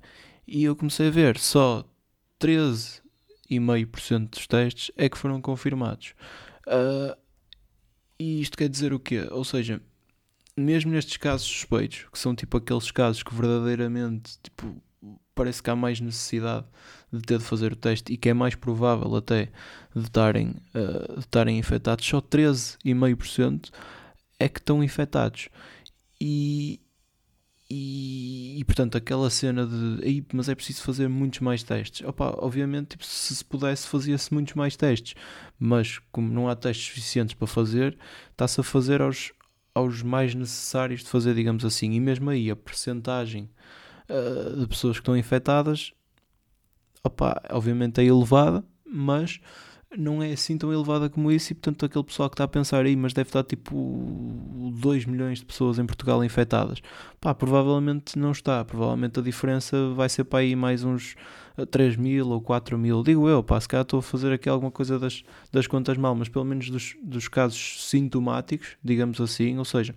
E 0.45 0.63
eu 0.63 0.75
comecei 0.75 1.07
a 1.07 1.11
ver 1.11 1.37
só 1.37 1.83
13,5% 2.39 4.29
dos 4.29 4.47
testes 4.47 4.91
é 4.95 5.09
que 5.09 5.17
foram 5.17 5.41
confirmados. 5.41 6.13
Uh, 6.67 7.17
e 8.19 8.41
isto 8.41 8.57
quer 8.57 8.69
dizer 8.69 8.93
o 8.93 8.99
quê? 8.99 9.27
Ou 9.31 9.43
seja, 9.43 9.81
mesmo 10.55 10.91
nestes 10.91 11.17
casos 11.17 11.47
suspeitos, 11.47 12.05
que 12.11 12.17
são 12.17 12.35
tipo 12.35 12.57
aqueles 12.57 12.91
casos 12.91 13.23
que 13.23 13.33
verdadeiramente 13.33 14.37
tipo, 14.41 14.81
parece 15.37 15.61
que 15.61 15.69
há 15.69 15.75
mais 15.75 16.01
necessidade 16.01 16.65
de 17.13 17.21
ter 17.21 17.37
de 17.37 17.43
fazer 17.43 17.71
o 17.71 17.75
teste 17.75 18.11
e 18.11 18.17
que 18.17 18.27
é 18.27 18.33
mais 18.33 18.55
provável 18.55 19.15
até 19.15 19.49
de 19.95 20.01
estarem, 20.01 20.55
uh, 20.75 21.19
estarem 21.19 21.57
infectados, 21.57 22.05
só 22.05 22.19
13,5% 22.19 23.69
é 24.39 24.49
que 24.49 24.59
estão 24.59 24.83
infectados. 24.83 25.49
E, 26.19 26.81
e, 27.69 28.59
e, 28.59 28.63
portanto, 28.65 28.97
aquela 28.97 29.29
cena 29.29 29.65
de 29.65 30.03
aí, 30.03 30.25
mas 30.33 30.49
é 30.49 30.55
preciso 30.55 30.81
fazer 30.81 31.07
muitos 31.07 31.39
mais 31.39 31.63
testes. 31.63 32.05
Opa, 32.07 32.35
obviamente, 32.39 32.89
tipo, 32.89 33.05
se 33.05 33.35
se 33.35 33.45
pudesse, 33.45 33.87
fazia-se 33.87 34.33
muitos 34.33 34.55
mais 34.55 34.75
testes, 34.75 35.15
mas 35.59 35.99
como 36.11 36.31
não 36.31 36.49
há 36.49 36.55
testes 36.55 36.87
suficientes 36.87 37.35
para 37.35 37.47
fazer, 37.47 37.97
está-se 38.31 38.59
a 38.59 38.63
fazer 38.63 39.01
aos, 39.01 39.31
aos 39.73 40.01
mais 40.01 40.33
necessários 40.33 41.03
de 41.03 41.09
fazer, 41.09 41.35
digamos 41.35 41.63
assim. 41.63 41.93
E 41.93 41.99
mesmo 41.99 42.29
aí, 42.29 42.49
a 42.49 42.55
percentagem 42.55 43.49
uh, 44.09 44.59
de 44.59 44.67
pessoas 44.67 44.97
que 44.97 45.01
estão 45.01 45.17
infectadas, 45.17 45.93
opa, 47.03 47.41
obviamente 47.49 48.01
é 48.01 48.05
elevada, 48.05 48.63
mas 48.85 49.39
não 49.95 50.21
é 50.21 50.33
assim 50.33 50.57
tão 50.57 50.73
elevada 50.73 51.09
como 51.09 51.31
isso, 51.31 51.53
e 51.53 51.55
portanto 51.55 51.85
aquele 51.85 52.03
pessoal 52.03 52.29
que 52.29 52.33
está 52.33 52.43
a 52.43 52.47
pensar 52.47 52.85
aí, 52.85 52.95
mas 52.95 53.13
deve 53.13 53.29
estar 53.29 53.43
tipo 53.43 53.73
2 54.75 55.05
milhões 55.05 55.39
de 55.39 55.45
pessoas 55.45 55.79
em 55.79 55.85
Portugal 55.85 56.23
infectadas, 56.23 56.81
pá, 57.21 57.33
provavelmente 57.33 58.17
não 58.19 58.31
está, 58.31 58.63
provavelmente 58.65 59.19
a 59.19 59.23
diferença 59.23 59.89
vai 59.95 60.09
ser 60.09 60.25
para 60.25 60.39
aí 60.39 60.55
mais 60.55 60.83
uns 60.83 61.15
3 61.71 61.95
eh, 61.95 61.97
mil 61.97 62.29
ou 62.29 62.41
4 62.41 62.77
mil, 62.77 63.01
digo 63.01 63.29
eu, 63.29 63.41
pá, 63.41 63.59
se 63.61 63.67
calhar 63.67 63.83
estou 63.83 63.99
a 63.99 64.03
fazer 64.03 64.33
aqui 64.33 64.49
alguma 64.49 64.71
coisa 64.71 64.99
das, 64.99 65.23
das 65.51 65.67
contas 65.67 65.97
mal, 65.97 66.13
mas 66.13 66.27
pelo 66.27 66.45
menos 66.45 66.69
dos, 66.69 66.95
dos 67.01 67.27
casos 67.27 67.87
sintomáticos, 67.87 68.75
digamos 68.83 69.21
assim, 69.21 69.57
ou 69.57 69.65
seja, 69.65 69.95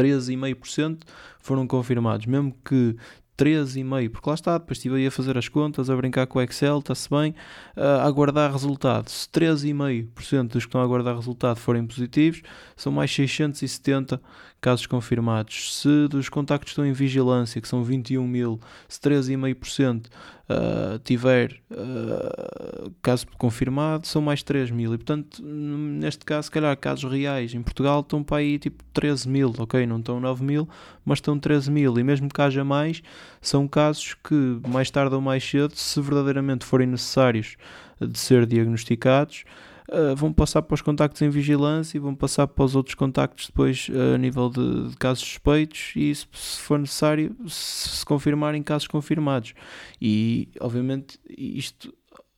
13,5% 0.00 0.98
foram 1.40 1.66
confirmados, 1.66 2.26
mesmo 2.26 2.54
que 2.64 2.96
13,5%, 3.40 4.10
porque 4.10 4.28
lá 4.28 4.34
está, 4.34 4.58
depois 4.58 4.76
estive 4.76 4.96
aí 4.96 5.06
a 5.06 5.10
fazer 5.10 5.38
as 5.38 5.48
contas, 5.48 5.88
a 5.88 5.96
brincar 5.96 6.26
com 6.26 6.38
o 6.38 6.42
Excel, 6.42 6.78
está-se 6.78 7.08
bem, 7.08 7.34
a 7.74 8.04
aguardar 8.04 8.52
resultado. 8.52 9.08
Se 9.08 9.26
13,5% 9.28 10.48
dos 10.48 10.64
que 10.64 10.68
estão 10.68 10.80
a 10.80 10.84
aguardar 10.84 11.16
resultado 11.16 11.56
forem 11.56 11.86
positivos, 11.86 12.42
são 12.76 12.92
mais 12.92 13.10
670 13.10 14.20
casos 14.60 14.86
confirmados. 14.86 15.80
Se 15.80 16.06
dos 16.08 16.28
contactos 16.28 16.72
estão 16.72 16.84
em 16.84 16.92
vigilância, 16.92 17.60
que 17.62 17.68
são 17.68 17.82
21 17.82 18.26
mil, 18.28 18.60
se 18.86 19.00
13,5% 19.00 20.06
uh, 20.50 20.98
tiver 20.98 21.60
uh, 21.70 22.90
caso 23.00 23.26
confirmado, 23.38 24.06
são 24.06 24.20
mais 24.20 24.42
3 24.42 24.70
mil. 24.70 24.92
E 24.92 24.98
portanto, 24.98 25.42
neste 25.42 26.24
caso, 26.24 26.46
se 26.46 26.50
calhar 26.50 26.76
casos 26.76 27.10
reais 27.10 27.54
em 27.54 27.62
Portugal 27.62 28.00
estão 28.00 28.22
para 28.22 28.38
aí 28.38 28.58
tipo 28.58 28.82
13 28.92 29.28
mil, 29.28 29.54
ok? 29.58 29.86
Não 29.86 29.98
estão 29.98 30.20
9 30.20 30.44
mil, 30.44 30.68
mas 31.04 31.18
estão 31.18 31.38
13 31.38 31.70
mil. 31.70 31.98
E 31.98 32.02
mesmo 32.02 32.28
que 32.28 32.42
haja 32.42 32.64
mais, 32.64 33.02
são 33.40 33.68
casos 33.68 34.14
que 34.14 34.60
mais 34.68 34.90
tarde 34.90 35.14
ou 35.14 35.20
mais 35.20 35.48
cedo, 35.48 35.74
se 35.76 36.00
verdadeiramente 36.00 36.64
forem 36.64 36.88
necessários 36.88 37.56
de 38.00 38.18
ser 38.18 38.46
diagnosticados, 38.46 39.44
uh, 39.90 40.14
vão 40.16 40.32
passar 40.32 40.62
para 40.62 40.74
os 40.74 40.82
contactos 40.82 41.20
em 41.22 41.28
vigilância 41.28 41.96
e 41.96 42.00
vão 42.00 42.14
passar 42.14 42.46
para 42.46 42.64
os 42.64 42.74
outros 42.74 42.94
contactos 42.94 43.46
depois 43.46 43.88
uh, 43.88 44.14
a 44.14 44.18
nível 44.18 44.48
de, 44.48 44.88
de, 44.88 44.96
casos 44.96 45.24
suspeitos 45.24 45.92
e 45.96 46.14
se, 46.14 46.26
se 46.32 46.60
for 46.60 46.78
necessário 46.78 47.36
se, 47.46 47.88
se 47.98 48.06
confirmarem 48.06 48.62
casos 48.62 48.88
confirmados. 48.88 49.54
E 50.00 50.48
obviamente 50.60 51.18
isto 51.28 51.92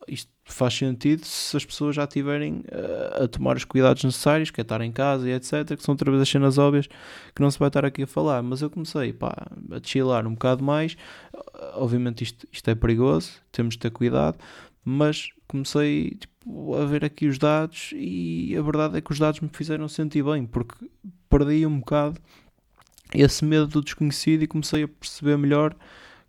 isto 0.09 0.33
faz 0.45 0.75
sentido 0.75 1.25
se 1.25 1.57
as 1.57 1.65
pessoas 1.65 1.95
já 1.95 2.03
estiverem 2.03 2.65
uh, 2.73 3.25
a 3.25 3.29
tomar 3.29 3.57
os 3.57 3.65
cuidados 3.65 4.03
necessários, 4.03 4.51
que 4.51 4.61
é 4.61 4.63
estar 4.63 4.81
em 4.81 4.91
casa 4.91 5.29
e 5.29 5.33
etc, 5.33 5.77
que 5.77 5.83
são 5.83 5.93
outra 5.93 6.11
vez 6.11 6.23
as 6.23 6.29
cenas 6.29 6.59
óbvias 6.59 6.89
que 7.35 7.41
não 7.41 7.51
se 7.51 7.59
vai 7.59 7.69
estar 7.69 7.85
aqui 7.85 8.03
a 8.03 8.07
falar, 8.07 8.43
mas 8.43 8.63
eu 8.63 8.69
comecei 8.69 9.13
pá, 9.13 9.33
a 9.71 9.81
chilar 9.83 10.27
um 10.27 10.33
bocado 10.33 10.65
mais, 10.65 10.97
obviamente 11.75 12.25
isto, 12.25 12.47
isto 12.51 12.69
é 12.69 12.75
perigoso, 12.75 13.31
temos 13.53 13.75
de 13.75 13.81
ter 13.81 13.91
cuidado, 13.91 14.37
mas 14.85 15.29
comecei 15.47 16.11
tipo, 16.11 16.75
a 16.75 16.85
ver 16.85 17.05
aqui 17.05 17.27
os 17.27 17.39
dados 17.39 17.91
e 17.95 18.57
a 18.57 18.63
verdade 18.63 18.99
é 18.99 19.01
que 19.01 19.13
os 19.13 19.19
dados 19.19 19.41
me 19.41 19.49
fizeram 19.53 19.89
sentir 19.89 20.23
bem, 20.25 20.47
porque 20.47 20.75
perdi 21.29 21.67
um 21.67 21.79
bocado 21.79 22.19
esse 23.15 23.45
medo 23.45 23.67
do 23.67 23.83
desconhecido 23.83 24.43
e 24.43 24.47
comecei 24.47 24.85
a 24.85 24.89
perceber 24.89 25.37
melhor 25.37 25.77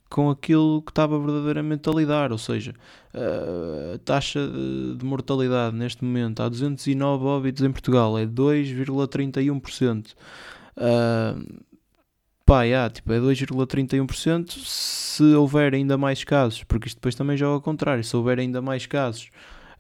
com 0.10 0.30
aquilo 0.30 0.82
que 0.84 0.92
estava 0.92 1.18
verdadeiramente 1.18 1.90
a 1.90 1.92
lidar, 1.92 2.32
ou 2.32 2.38
seja, 2.38 2.76
a 3.14 3.98
taxa 4.06 4.48
de 4.96 5.04
mortalidade 5.04 5.76
neste 5.76 6.04
momento 6.04 6.44
há 6.44 6.50
209 6.50 7.26
óbitos 7.26 7.64
em 7.64 7.72
Portugal 7.72 8.16
é 8.20 8.26
2,31%. 8.28 10.14
Uh, 10.76 11.64
pá, 12.46 12.64
yeah, 12.64 12.90
tipo, 12.94 13.12
é 13.14 13.20
2,31%. 13.20 14.52
Se 14.66 15.24
houver 15.36 15.74
ainda 15.74 15.98
mais 15.98 16.24
casos, 16.24 16.64
porque 16.64 16.88
isto 16.88 16.98
depois 16.98 17.16
também 17.16 17.38
joga 17.38 17.56
ao 17.56 17.62
contrário, 17.62 18.04
se 18.04 18.16
houver 18.16 18.40
ainda 18.40 18.62
mais 18.62 18.86
casos 18.86 19.30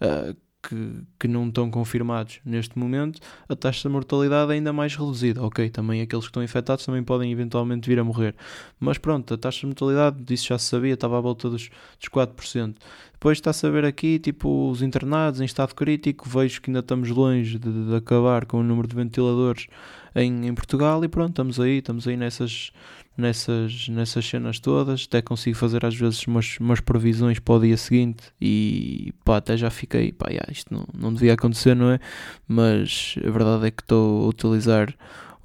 uh, 0.02 0.36
que, 0.67 1.04
que 1.19 1.28
não 1.28 1.47
estão 1.47 1.69
confirmados 1.69 2.39
neste 2.45 2.80
momento, 2.80 3.19
a 3.47 3.56
taxa 3.56 3.88
de 3.88 3.93
mortalidade 3.93 4.52
é 4.52 4.56
ainda 4.56 4.71
mais 4.71 4.95
reduzida. 4.95 5.43
Ok, 5.43 5.69
também 5.69 6.02
aqueles 6.02 6.26
que 6.26 6.30
estão 6.30 6.41
infectados 6.41 6.86
também 6.86 7.04
podem 7.04 7.32
eventualmente 7.32 7.89
vir 7.89 7.99
a 7.99 8.04
morrer. 8.04 8.34
Mas 8.80 8.97
pronto, 8.97 9.34
a 9.34 9.38
taxa 9.38 9.62
de 9.62 9.67
mortalidade, 9.67 10.23
disso 10.23 10.47
já 10.47 10.58
se 10.58 10.65
sabia, 10.65 10.93
estava 10.93 11.17
à 11.17 11.21
volta 11.21 11.49
dos, 11.49 11.69
dos 11.99 12.10
4%. 12.10 12.76
Depois 13.12 13.38
está-se 13.38 13.65
a 13.65 13.69
ver 13.69 13.86
aqui, 13.86 14.19
tipo, 14.19 14.69
os 14.69 14.82
internados 14.82 15.39
em 15.39 15.45
estado 15.45 15.73
crítico, 15.76 16.28
vejo 16.28 16.62
que 16.62 16.69
ainda 16.69 16.80
estamos 16.80 17.10
longe 17.10 17.58
de, 17.58 17.88
de 17.88 17.95
acabar 17.95 18.45
com 18.45 18.60
o 18.60 18.63
número 18.63 18.88
de 18.88 18.95
ventiladores 18.95 19.67
em, 20.15 20.47
em 20.47 20.54
Portugal 20.54 21.04
e 21.04 21.08
pronto, 21.08 21.30
estamos 21.30 21.60
aí, 21.60 21.78
estamos 21.78 22.08
aí 22.08 22.17
nessas, 22.17 22.71
nessas, 23.17 23.88
nessas 23.89 24.26
cenas 24.26 24.60
todas, 24.60 25.06
até 25.08 25.21
consigo 25.21 25.56
fazer 25.56 25.86
às 25.86 25.95
vezes 25.95 26.26
umas, 26.26 26.58
umas 26.60 26.80
previsões 26.80 27.39
para 27.39 27.56
o 27.56 27.60
dia 27.60 27.78
seguinte 27.78 28.23
e 28.41 29.13
pá, 29.23 29.38
até 29.38 29.56
já 29.56 29.69
fiquei, 29.69 30.12
pá, 30.12 30.30
yeah, 30.30 30.52
isto 30.52 30.73
não, 30.73 30.86
não 30.93 31.13
devia 31.13 31.34
acontecer, 31.34 31.76
não 31.76 31.91
é? 31.91 31.99
Mas 32.47 33.15
a 33.26 33.30
verdade 33.30 33.67
é 33.67 33.71
que 33.71 33.84
estou 33.84 34.26
a 34.26 34.28
utilizar 34.28 34.93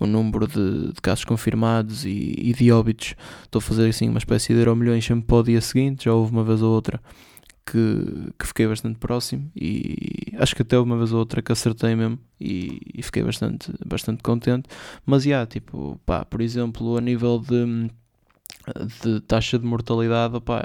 o 0.00 0.06
número 0.06 0.46
de, 0.46 0.92
de 0.92 1.00
casos 1.02 1.24
confirmados 1.24 2.04
e, 2.04 2.34
e, 2.38 2.52
de 2.52 2.70
óbitos, 2.70 3.14
estou 3.42 3.58
a 3.58 3.62
fazer 3.62 3.88
assim 3.88 4.08
uma 4.08 4.18
espécie 4.18 4.54
de 4.54 4.60
euro 4.60 4.76
milhões 4.76 5.04
sempre 5.04 5.26
para 5.26 5.36
o 5.36 5.42
dia 5.42 5.60
seguinte, 5.60 6.04
já 6.04 6.12
houve 6.14 6.32
uma 6.32 6.44
vez 6.44 6.62
ou 6.62 6.72
outra 6.72 7.00
que, 7.70 8.32
que 8.38 8.46
fiquei 8.46 8.66
bastante 8.66 8.98
próximo 8.98 9.50
e 9.54 10.32
acho 10.38 10.56
que 10.56 10.62
até 10.62 10.78
uma 10.78 10.96
vez 10.96 11.12
ou 11.12 11.18
outra 11.18 11.42
que 11.42 11.52
acertei 11.52 11.94
mesmo 11.94 12.18
e, 12.40 12.80
e 12.94 13.02
fiquei 13.02 13.22
bastante, 13.22 13.72
bastante 13.84 14.22
contente. 14.22 14.68
Mas, 15.04 15.24
yeah, 15.24 15.46
tipo, 15.46 16.00
pá, 16.06 16.24
por 16.24 16.40
exemplo, 16.40 16.96
a 16.96 17.00
nível 17.00 17.38
de, 17.38 17.90
de 19.02 19.20
taxa 19.20 19.58
de 19.58 19.66
mortalidade, 19.66 20.40
pá, 20.40 20.64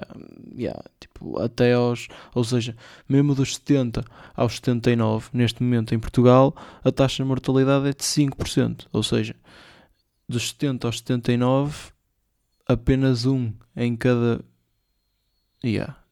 yeah, 0.57 0.81
tipo, 0.99 1.39
até 1.41 1.73
aos, 1.73 2.07
ou 2.33 2.43
seja, 2.43 2.75
mesmo 3.07 3.35
dos 3.35 3.55
70 3.55 4.05
aos 4.35 4.55
79, 4.55 5.29
neste 5.33 5.61
momento 5.61 5.93
em 5.93 5.99
Portugal, 5.99 6.55
a 6.83 6.91
taxa 6.91 7.23
de 7.23 7.27
mortalidade 7.27 7.87
é 7.87 7.93
de 7.93 8.03
5%, 8.03 8.87
ou 8.93 9.03
seja, 9.03 9.35
dos 10.27 10.49
70 10.49 10.87
aos 10.87 10.99
79, 10.99 11.91
apenas 12.65 13.25
um 13.25 13.51
em 13.75 13.95
cada. 13.95 14.43
Yeah, 15.65 16.02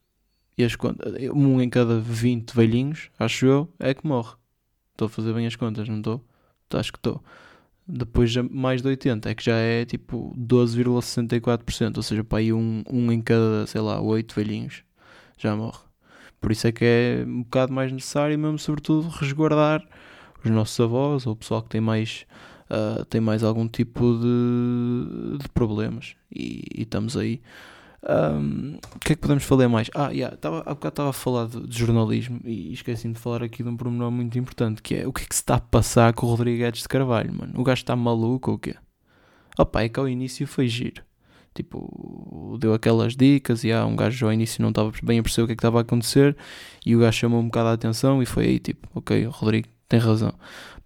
e 0.56 0.64
as 0.64 0.76
contas, 0.76 1.14
um 1.34 1.60
em 1.60 1.68
cada 1.68 1.98
20 1.98 2.52
velhinhos, 2.52 3.10
acho 3.18 3.46
eu, 3.46 3.68
é 3.78 3.94
que 3.94 4.06
morre. 4.06 4.34
Estou 4.92 5.06
a 5.06 5.08
fazer 5.08 5.32
bem 5.32 5.46
as 5.46 5.56
contas, 5.56 5.88
não 5.88 5.98
estou? 5.98 6.24
Acho 6.74 6.92
que 6.92 6.98
estou. 6.98 7.22
Depois 7.86 8.30
de 8.30 8.42
mais 8.42 8.80
de 8.80 8.88
80 8.88 9.30
é 9.30 9.34
que 9.34 9.44
já 9.44 9.56
é 9.56 9.84
tipo 9.84 10.34
12,64%, 10.38 11.96
ou 11.96 12.02
seja, 12.02 12.22
para 12.22 12.38
aí 12.38 12.52
um, 12.52 12.82
um 12.90 13.10
em 13.10 13.20
cada, 13.20 13.66
sei 13.66 13.80
lá, 13.80 14.00
8 14.00 14.34
velhinhos 14.34 14.84
já 15.36 15.56
morre. 15.56 15.80
Por 16.40 16.52
isso 16.52 16.66
é 16.66 16.72
que 16.72 16.84
é 16.84 17.24
um 17.26 17.42
bocado 17.42 17.72
mais 17.72 17.92
necessário 17.92 18.38
mesmo, 18.38 18.58
sobretudo, 18.58 19.08
resguardar 19.08 19.84
os 20.44 20.50
nossos 20.50 20.78
avós 20.80 21.26
ou 21.26 21.32
o 21.34 21.36
pessoal 21.36 21.62
que 21.62 21.68
tem 21.68 21.80
mais, 21.80 22.26
uh, 22.70 23.04
tem 23.06 23.20
mais 23.20 23.42
algum 23.42 23.68
tipo 23.68 24.18
de, 24.18 25.38
de 25.38 25.48
problemas. 25.50 26.16
E, 26.34 26.64
e 26.74 26.82
estamos 26.82 27.16
aí 27.16 27.40
um, 28.08 28.78
o 28.96 28.98
que 28.98 29.12
é 29.12 29.14
que 29.14 29.20
podemos 29.20 29.44
falar 29.44 29.68
mais? 29.68 29.88
Ah, 29.94 30.10
yeah, 30.10 30.36
tava, 30.36 30.60
há 30.60 30.74
bocado 30.74 30.88
estava 30.88 31.10
a 31.10 31.12
falar 31.12 31.46
de, 31.46 31.66
de 31.66 31.78
jornalismo 31.78 32.40
e 32.44 32.72
esqueci-me 32.72 33.14
de 33.14 33.20
falar 33.20 33.42
aqui 33.42 33.62
de 33.62 33.68
um 33.68 33.76
pormenor 33.76 34.10
muito 34.10 34.36
importante 34.38 34.82
que 34.82 34.96
é 34.96 35.06
o 35.06 35.12
que 35.12 35.22
é 35.22 35.26
que 35.26 35.34
se 35.34 35.42
está 35.42 35.56
a 35.56 35.60
passar 35.60 36.12
com 36.12 36.26
o 36.26 36.30
Rodrigues 36.30 36.82
de 36.82 36.88
Carvalho, 36.88 37.32
mano? 37.32 37.52
O 37.56 37.62
gajo 37.62 37.82
está 37.82 37.94
maluco 37.94 38.50
ou 38.50 38.56
o 38.56 38.58
quê? 38.58 38.74
Opa, 39.56 39.82
é 39.82 39.88
que 39.88 40.00
ao 40.00 40.08
início 40.08 40.46
foi 40.46 40.66
giro. 40.66 41.02
Tipo, 41.54 42.56
deu 42.58 42.72
aquelas 42.74 43.14
dicas 43.14 43.62
e 43.62 43.70
ah, 43.70 43.84
um 43.84 43.94
gajo 43.94 44.26
ao 44.26 44.32
início 44.32 44.62
não 44.62 44.70
estava 44.70 44.90
bem 45.02 45.18
a 45.18 45.22
perceber 45.22 45.44
o 45.44 45.46
que 45.46 45.52
é 45.52 45.56
que 45.56 45.60
estava 45.60 45.78
a 45.78 45.82
acontecer 45.82 46.36
e 46.84 46.96
o 46.96 47.00
gajo 47.00 47.18
chamou 47.18 47.40
um 47.40 47.44
bocado 47.44 47.68
a 47.68 47.72
atenção 47.74 48.22
e 48.22 48.26
foi 48.26 48.46
aí 48.46 48.58
tipo, 48.58 48.88
ok, 48.94 49.26
Rodrigo 49.26 49.68
tem 49.92 50.00
razão. 50.00 50.32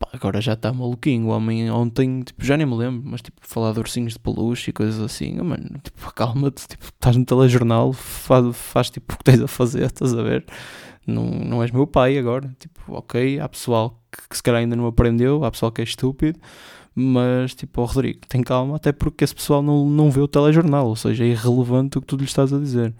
Pá, 0.01 0.09
agora 0.13 0.41
já 0.41 0.55
está 0.55 0.73
maluquinho. 0.73 1.29
O 1.29 1.31
homem 1.31 1.71
ontem, 1.71 2.23
tipo, 2.23 2.45
já 2.45 2.57
nem 2.57 2.67
me 2.67 2.75
lembro, 2.75 3.03
mas 3.05 3.23
tipo, 3.23 3.39
falar 3.41 3.73
de 3.73 3.79
ursinhos 3.79 4.15
de 4.15 4.19
peluche 4.19 4.71
e 4.71 4.73
coisas 4.73 5.01
assim. 5.01 5.39
Oh, 5.41 5.45
mano, 5.45 5.79
tipo, 5.81 5.99
calma-te, 6.13 6.67
tipo, 6.67 6.85
estás 6.85 7.17
no 7.17 7.25
telejornal, 7.25 7.93
faz, 7.93 8.57
faz 8.57 8.91
tipo 8.91 9.15
o 9.15 9.19
que 9.19 9.25
tens 9.25 9.41
a 9.41 9.47
fazer, 9.47 9.85
estás 9.85 10.13
a 10.13 10.23
ver? 10.23 10.45
Não, 11.07 11.25
não 11.25 11.63
és 11.63 11.71
meu 11.71 11.87
pai 11.87 12.19
agora. 12.19 12.53
Tipo, 12.59 12.81
ok, 12.97 13.39
há 13.39 13.49
pessoal 13.49 14.03
que, 14.11 14.29
que 14.29 14.37
se 14.37 14.43
calhar 14.43 14.61
ainda 14.61 14.75
não 14.75 14.89
aprendeu, 14.89 15.45
há 15.45 15.51
pessoal 15.53 15.71
que 15.71 15.81
é 15.81 15.85
estúpido, 15.85 16.41
mas 16.93 17.55
tipo, 17.55 17.81
oh, 17.81 17.85
Rodrigo, 17.85 18.21
tem 18.29 18.43
calma, 18.43 18.75
até 18.75 18.91
porque 18.91 19.23
esse 19.23 19.35
pessoal 19.37 19.63
não, 19.63 19.89
não 19.89 20.11
vê 20.11 20.21
o 20.21 20.27
telejornal, 20.27 20.89
ou 20.89 20.97
seja, 20.97 21.23
é 21.23 21.29
irrelevante 21.29 21.97
o 21.97 22.01
que 22.01 22.09
tu 22.09 22.17
lhe 22.17 22.25
estás 22.25 22.53
a 22.53 22.59
dizer. 22.59 22.93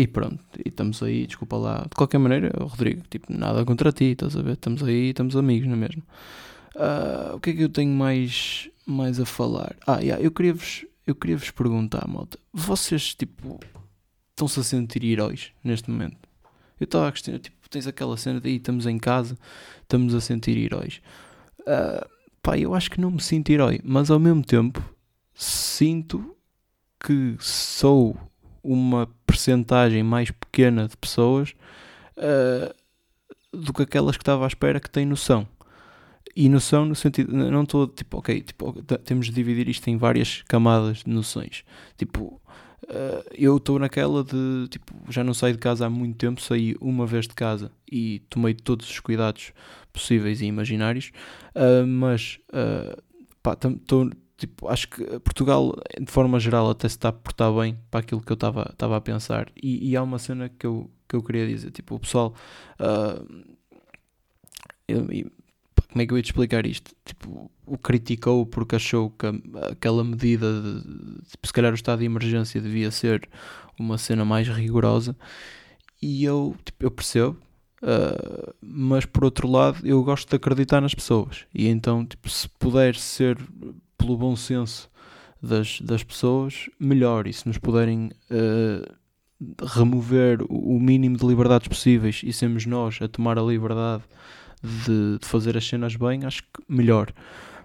E 0.00 0.06
pronto, 0.06 0.42
e 0.64 0.68
estamos 0.68 1.02
aí, 1.02 1.26
desculpa 1.26 1.56
lá. 1.56 1.82
De 1.82 1.94
qualquer 1.96 2.18
maneira, 2.18 2.52
Rodrigo, 2.58 3.02
tipo, 3.10 3.32
nada 3.32 3.64
contra 3.64 3.92
ti, 3.92 4.12
estás 4.12 4.36
a 4.36 4.42
ver? 4.42 4.52
Estamos 4.52 4.82
aí, 4.82 5.10
estamos 5.10 5.36
amigos, 5.36 5.66
não 5.66 5.74
é 5.74 5.78
mesmo? 5.78 6.02
Uh, 6.74 7.36
o 7.36 7.40
que 7.40 7.50
é 7.50 7.52
que 7.54 7.62
eu 7.62 7.68
tenho 7.68 7.92
mais, 7.92 8.70
mais 8.86 9.18
a 9.18 9.26
falar? 9.26 9.74
Ah, 9.86 9.98
yeah, 10.00 10.22
eu 10.22 10.30
queria-vos 10.30 10.86
eu 11.08 11.14
queria 11.14 11.38
-vos 11.38 11.50
perguntar, 11.50 12.06
malta. 12.06 12.38
Vocês, 12.52 13.14
tipo, 13.14 13.58
estão-se 14.30 14.60
a 14.60 14.62
sentir 14.62 15.02
heróis 15.02 15.52
neste 15.64 15.90
momento? 15.90 16.28
Eu 16.78 16.84
estava 16.84 17.08
a 17.08 17.12
questionar, 17.12 17.38
tipo, 17.38 17.56
tens 17.70 17.86
aquela 17.86 18.16
cena 18.18 18.40
de 18.40 18.50
estamos 18.50 18.84
em 18.84 18.98
casa, 18.98 19.38
estamos 19.80 20.14
a 20.14 20.20
sentir 20.20 20.58
heróis. 20.58 21.00
Uh, 21.60 22.06
pá, 22.42 22.58
eu 22.58 22.74
acho 22.74 22.90
que 22.90 23.00
não 23.00 23.10
me 23.10 23.22
sinto 23.22 23.48
herói, 23.50 23.80
mas 23.82 24.10
ao 24.10 24.18
mesmo 24.18 24.44
tempo 24.44 24.84
sinto 25.34 26.36
que 27.00 27.36
sou 27.40 28.14
uma 28.62 29.08
percentagem 29.26 30.02
mais 30.02 30.30
pequena 30.30 30.88
de 30.88 30.96
pessoas 30.96 31.54
uh, 32.16 32.74
do 33.52 33.72
que 33.72 33.82
aquelas 33.82 34.16
que 34.16 34.22
estava 34.22 34.44
à 34.44 34.48
espera 34.48 34.80
que 34.80 34.90
têm 34.90 35.06
noção. 35.06 35.46
E 36.36 36.48
noção 36.48 36.84
no 36.84 36.94
sentido, 36.94 37.32
não 37.32 37.62
estou 37.62 37.88
tipo, 37.88 38.18
ok, 38.18 38.40
tipo, 38.42 38.82
temos 39.04 39.26
de 39.26 39.32
dividir 39.32 39.68
isto 39.68 39.88
em 39.88 39.96
várias 39.96 40.42
camadas 40.42 40.98
de 40.98 41.10
noções. 41.10 41.64
Tipo, 41.96 42.40
uh, 42.84 43.24
eu 43.32 43.56
estou 43.56 43.78
naquela 43.78 44.22
de, 44.22 44.68
tipo, 44.68 44.94
já 45.08 45.24
não 45.24 45.34
saio 45.34 45.54
de 45.54 45.60
casa 45.60 45.86
há 45.86 45.90
muito 45.90 46.16
tempo, 46.16 46.40
saí 46.40 46.76
uma 46.80 47.06
vez 47.06 47.26
de 47.26 47.34
casa 47.34 47.72
e 47.90 48.20
tomei 48.30 48.54
todos 48.54 48.88
os 48.88 49.00
cuidados 49.00 49.52
possíveis 49.92 50.40
e 50.40 50.46
imaginários, 50.46 51.10
uh, 51.56 51.86
mas, 51.86 52.38
pá, 53.42 53.54
estou 53.54 54.10
tipo, 54.38 54.68
acho 54.68 54.88
que 54.88 55.04
Portugal, 55.20 55.74
de 56.00 56.10
forma 56.10 56.38
geral, 56.40 56.70
até 56.70 56.88
se 56.88 56.96
está 56.96 57.10
a 57.10 57.12
portar 57.12 57.52
bem 57.52 57.76
para 57.90 58.00
aquilo 58.00 58.22
que 58.22 58.32
eu 58.32 58.34
estava 58.34 58.96
a 58.96 59.00
pensar. 59.00 59.50
E, 59.60 59.90
e, 59.90 59.96
há 59.96 60.02
uma 60.02 60.18
cena 60.18 60.48
que 60.48 60.66
eu, 60.66 60.90
que 61.08 61.16
eu 61.16 61.22
queria 61.22 61.46
dizer: 61.46 61.70
tipo, 61.72 61.96
o 61.96 62.00
pessoal. 62.00 62.34
Uh, 62.80 63.44
eu, 64.86 65.06
como 65.90 66.02
é 66.02 66.06
que 66.06 66.12
eu 66.12 66.16
ia 66.16 66.22
te 66.22 66.26
explicar 66.26 66.66
isto? 66.66 66.94
Tipo, 67.04 67.50
o 67.66 67.78
criticou 67.78 68.44
porque 68.46 68.76
achou 68.76 69.10
que 69.10 69.26
aquela 69.70 70.04
medida 70.04 70.60
de, 70.60 71.20
se 71.42 71.52
calhar 71.52 71.72
o 71.72 71.74
estado 71.74 72.00
de 72.00 72.04
emergência 72.04 72.60
devia 72.60 72.90
ser 72.90 73.28
uma 73.78 73.96
cena 73.96 74.24
mais 74.24 74.48
rigorosa 74.48 75.16
e 76.00 76.24
eu, 76.24 76.54
tipo, 76.64 76.84
eu 76.84 76.90
percebo, 76.90 77.38
uh, 77.82 78.54
mas 78.60 79.06
por 79.06 79.24
outro 79.24 79.48
lado 79.48 79.86
eu 79.86 80.02
gosto 80.04 80.28
de 80.28 80.36
acreditar 80.36 80.80
nas 80.80 80.94
pessoas 80.94 81.46
e 81.54 81.68
então 81.68 82.04
tipo, 82.04 82.28
se 82.28 82.48
puder 82.48 82.94
ser 82.94 83.38
pelo 83.98 84.16
bom 84.16 84.34
senso 84.36 84.88
das, 85.42 85.80
das 85.80 86.02
pessoas, 86.02 86.70
melhor 86.78 87.26
e 87.26 87.32
se 87.32 87.46
nos 87.46 87.58
puderem 87.58 88.10
uh, 88.30 88.98
remover 89.64 90.40
o 90.48 90.80
mínimo 90.80 91.16
de 91.16 91.26
liberdades 91.26 91.68
possíveis 91.68 92.22
e 92.24 92.32
sermos 92.32 92.66
nós 92.66 92.98
a 93.00 93.08
tomar 93.08 93.38
a 93.38 93.42
liberdade 93.42 94.02
de, 94.62 95.18
de 95.18 95.26
fazer 95.26 95.56
as 95.56 95.66
cenas 95.66 95.94
bem, 95.94 96.24
acho 96.24 96.42
que 96.42 96.62
melhor. 96.68 97.12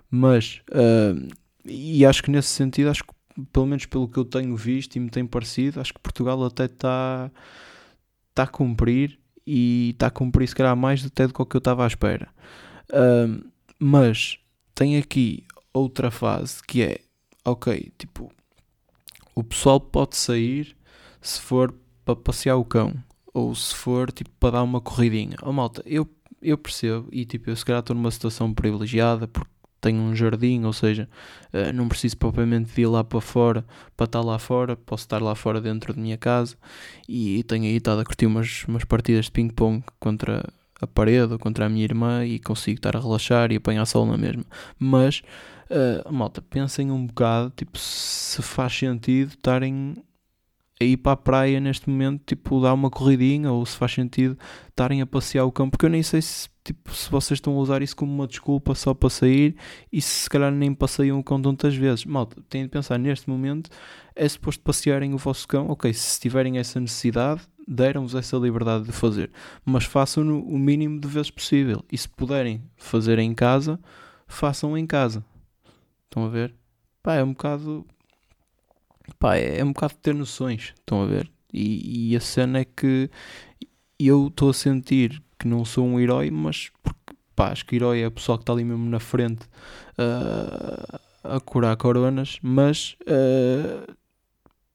Mas, 0.10 0.62
uh, 0.70 1.28
e 1.66 2.06
acho 2.06 2.22
que 2.22 2.30
nesse 2.30 2.50
sentido, 2.50 2.90
acho 2.90 3.04
que 3.04 3.14
pelo 3.52 3.66
menos 3.66 3.86
pelo 3.88 4.08
que 4.08 4.18
eu 4.18 4.26
tenho 4.26 4.56
visto 4.56 4.96
e 4.96 5.00
me 5.00 5.10
tem 5.10 5.26
parecido, 5.26 5.80
acho 5.80 5.94
que 5.94 6.00
Portugal 6.00 6.44
até 6.44 6.66
está 6.66 7.32
tá 8.36 8.44
a 8.44 8.48
cumprir 8.48 9.18
e 9.46 9.90
está 9.92 10.08
a 10.08 10.12
cumprir 10.12 10.48
se 10.48 10.56
calhar 10.56 10.76
mais 10.76 11.04
até 11.04 11.26
do 11.28 11.34
que 11.34 11.56
eu 11.56 11.58
estava 11.58 11.84
à 11.84 11.88
espera. 11.88 12.30
Uh, 12.90 13.44
mas 13.80 14.38
tem 14.76 14.98
aqui 14.98 15.44
outra 15.74 16.12
fase 16.12 16.62
que 16.64 16.84
é, 16.84 17.00
ok, 17.44 17.92
tipo, 17.98 18.32
o 19.36 19.44
pessoal 19.44 19.80
pode 19.80 20.16
sair 20.16 20.76
se 21.22 21.42
for 21.42 21.74
para 22.06 22.16
passear 22.16 22.58
o 22.58 22.66
cão 22.66 22.94
ou 23.34 23.54
se 23.56 23.74
for 23.74 24.12
tipo 24.12 24.30
para 24.40 24.52
dar 24.52 24.64
uma 24.64 24.80
corridinha. 24.80 25.36
Oh 25.42 25.52
malta, 25.52 25.82
eu, 25.86 26.08
eu 26.42 26.58
percebo 26.58 27.08
e 27.12 27.26
tipo, 27.26 27.50
eu 27.50 27.56
se 27.56 27.66
calhar 27.66 27.80
estou 27.80 27.96
numa 27.96 28.12
situação 28.12 28.54
privilegiada 28.54 29.28
porque 29.28 29.52
tenho 29.82 30.00
um 30.02 30.16
jardim, 30.16 30.64
ou 30.64 30.72
seja, 30.72 31.10
uh, 31.54 31.74
não 31.74 31.90
preciso 31.90 32.18
propriamente 32.18 32.74
de 32.74 32.82
ir 32.82 32.88
lá 32.88 33.04
para 33.04 33.20
fora 33.20 33.66
para 33.98 34.06
estar 34.06 34.22
lá 34.22 34.40
fora, 34.40 34.78
posso 34.78 35.04
estar 35.04 35.22
lá 35.22 35.36
fora 35.36 35.60
dentro 35.60 35.94
da 35.94 36.02
minha 36.02 36.18
casa 36.18 36.56
e, 37.08 37.40
e 37.40 37.44
tenho 37.44 37.66
aí 37.66 37.76
estado 37.76 38.00
a 38.00 38.06
curtir 38.06 38.26
umas, 38.26 38.64
umas 38.66 38.86
partidas 38.86 39.26
de 39.26 39.32
ping-pong 39.32 39.84
contra 40.00 40.48
a 40.84 40.88
parede 40.88 41.34
ou 41.34 41.40
contra 41.40 41.66
a 41.66 41.70
minha 41.70 41.84
irmã 41.84 42.26
e 42.26 42.40
consigo 42.40 42.78
estar 42.78 42.96
a 42.96 43.00
relaxar 43.00 43.52
e 43.52 43.56
apanhar 43.56 43.86
sol 43.86 44.06
na 44.06 44.18
mesma. 44.18 44.44
Mas, 44.78 45.22
uh, 45.70 46.12
malta, 46.14 46.42
pensem 46.42 46.92
um 46.92 47.06
bocado, 47.06 47.52
tipo, 47.56 47.78
se 47.78 48.42
faz 48.42 48.78
sentido 48.78 49.30
estarem 49.30 49.96
a 50.82 50.84
ir 50.84 50.98
para 50.98 51.14
a 51.14 51.18
praia 51.18 51.60
neste 51.60 51.90
momento, 51.90 52.24
tipo, 52.26 52.62
dar 52.62 52.74
uma 52.74 52.90
corridinha 52.90 53.52
ou 53.52 53.66
se 53.66 53.78
faz 53.78 53.94
sentido 53.94 54.38
estarem 54.70 55.02
a 55.02 55.06
passear 55.06 55.46
o 55.46 55.52
campo, 55.52 55.72
porque 55.72 55.86
eu 55.86 55.90
nem 55.90 56.04
sei 56.04 56.22
se, 56.22 56.50
tipo, 56.64 56.94
se 56.94 57.10
vocês 57.10 57.38
estão 57.38 57.54
a 57.54 57.60
usar 57.60 57.82
isso 57.82 57.96
como 57.96 58.12
uma 58.14 58.28
desculpa 58.28 58.76
só 58.76 58.94
para 58.94 59.10
sair 59.10 59.56
e 59.92 60.02
se, 60.02 60.24
se 60.24 60.30
calhar 60.30 60.52
nem 60.52 60.74
passeiam 60.74 61.20
o 61.20 61.24
cão 61.24 61.42
tantas 61.42 61.76
vezes. 61.76 62.06
Malta, 62.06 62.42
têm 62.50 62.64
de 62.64 62.70
pensar 62.70 62.98
neste 62.98 63.30
momento, 63.30 63.70
é 64.16 64.28
suposto 64.28 64.64
passearem 64.64 65.14
o 65.14 65.18
vosso 65.18 65.48
cão, 65.48 65.70
ok, 65.70 65.94
se 65.94 66.20
tiverem 66.20 66.58
essa 66.58 66.80
necessidade, 66.80 67.42
deram-vos 67.68 68.16
essa 68.16 68.38
liberdade 68.38 68.86
de 68.86 68.92
fazer, 68.92 69.32
mas 69.66 69.86
façam-no 69.86 70.42
o 70.44 70.58
mínimo 70.58 71.00
de 71.00 71.08
vezes 71.08 71.32
possível 71.32 71.84
e 71.92 71.98
se 71.98 72.10
puderem 72.10 72.62
fazer 72.76 73.20
em 73.20 73.34
casa, 73.34 73.80
façam 74.28 74.78
em 74.78 74.86
casa. 74.86 75.24
Estão 76.06 76.26
a 76.26 76.30
ver? 76.30 76.54
Pá, 77.02 77.16
é 77.16 77.24
um 77.24 77.32
bocado 77.32 77.86
pá, 79.20 79.36
é, 79.36 79.60
é 79.60 79.64
um 79.64 79.74
bocado 79.74 79.96
ter 80.02 80.14
noções, 80.14 80.74
estão 80.78 81.02
a 81.02 81.06
ver? 81.06 81.30
E, 81.52 82.12
e 82.12 82.16
a 82.16 82.20
cena 82.20 82.60
é 82.60 82.66
que 82.66 83.10
eu 84.00 84.28
estou 84.28 84.50
a 84.50 84.54
sentir 84.54 85.22
que 85.38 85.48
não 85.48 85.64
sou 85.66 85.86
um 85.86 86.00
herói, 86.00 86.32
mas 86.32 86.72
porque, 86.82 87.16
pá, 87.36 87.52
acho 87.52 87.66
que 87.66 87.76
herói 87.76 88.02
é 88.02 88.08
o 88.08 88.12
pessoal 88.12 88.38
que 88.38 88.44
está 88.44 88.54
ali 88.54 88.64
mesmo 88.64 88.90
na 88.90 89.00
frente 89.00 89.46
uh, 89.98 91.00
a 91.24 91.40
curar 91.40 91.76
coronas, 91.78 92.40
mas 92.42 92.98
uh, 93.02 93.94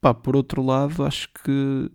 pá, 0.00 0.14
por 0.14 0.36
outro 0.36 0.62
lado, 0.62 1.04
acho 1.04 1.28
que 1.44 1.90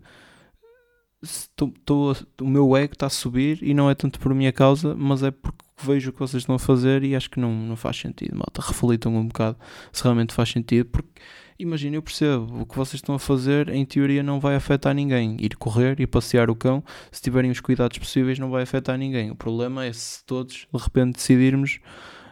tô, 1.56 1.72
tô, 1.84 2.16
o 2.40 2.48
meu 2.48 2.76
ego 2.76 2.94
está 2.94 3.06
a 3.06 3.10
subir 3.10 3.58
e 3.62 3.74
não 3.74 3.90
é 3.90 3.94
tanto 3.94 4.18
por 4.18 4.34
minha 4.34 4.52
causa, 4.52 4.94
mas 4.94 5.22
é 5.22 5.30
porque 5.30 5.64
vejo 5.82 6.10
o 6.10 6.12
que 6.12 6.20
vocês 6.20 6.42
estão 6.42 6.54
a 6.54 6.58
fazer 6.58 7.02
e 7.02 7.14
acho 7.16 7.30
que 7.30 7.40
não, 7.40 7.52
não 7.52 7.76
faz 7.76 7.96
sentido, 7.96 8.36
malta. 8.36 8.62
Reflitam 8.62 9.14
um 9.14 9.26
bocado 9.26 9.58
se 9.92 10.02
realmente 10.02 10.32
faz 10.34 10.50
sentido, 10.50 10.86
porque 10.90 11.20
Imagina, 11.58 11.96
eu 11.96 12.02
percebo, 12.02 12.62
o 12.62 12.66
que 12.66 12.76
vocês 12.76 12.94
estão 12.94 13.14
a 13.14 13.18
fazer 13.18 13.68
em 13.68 13.84
teoria 13.84 14.22
não 14.24 14.40
vai 14.40 14.56
afetar 14.56 14.92
ninguém. 14.92 15.36
Ir 15.38 15.56
correr 15.56 16.00
e 16.00 16.06
passear 16.06 16.50
o 16.50 16.56
cão, 16.56 16.82
se 17.12 17.22
tiverem 17.22 17.50
os 17.50 17.60
cuidados 17.60 17.96
possíveis, 17.96 18.38
não 18.38 18.50
vai 18.50 18.64
afetar 18.64 18.98
ninguém. 18.98 19.30
O 19.30 19.36
problema 19.36 19.84
é 19.84 19.92
se 19.92 20.24
todos 20.24 20.66
de 20.72 20.82
repente 20.82 21.14
decidirmos, 21.14 21.78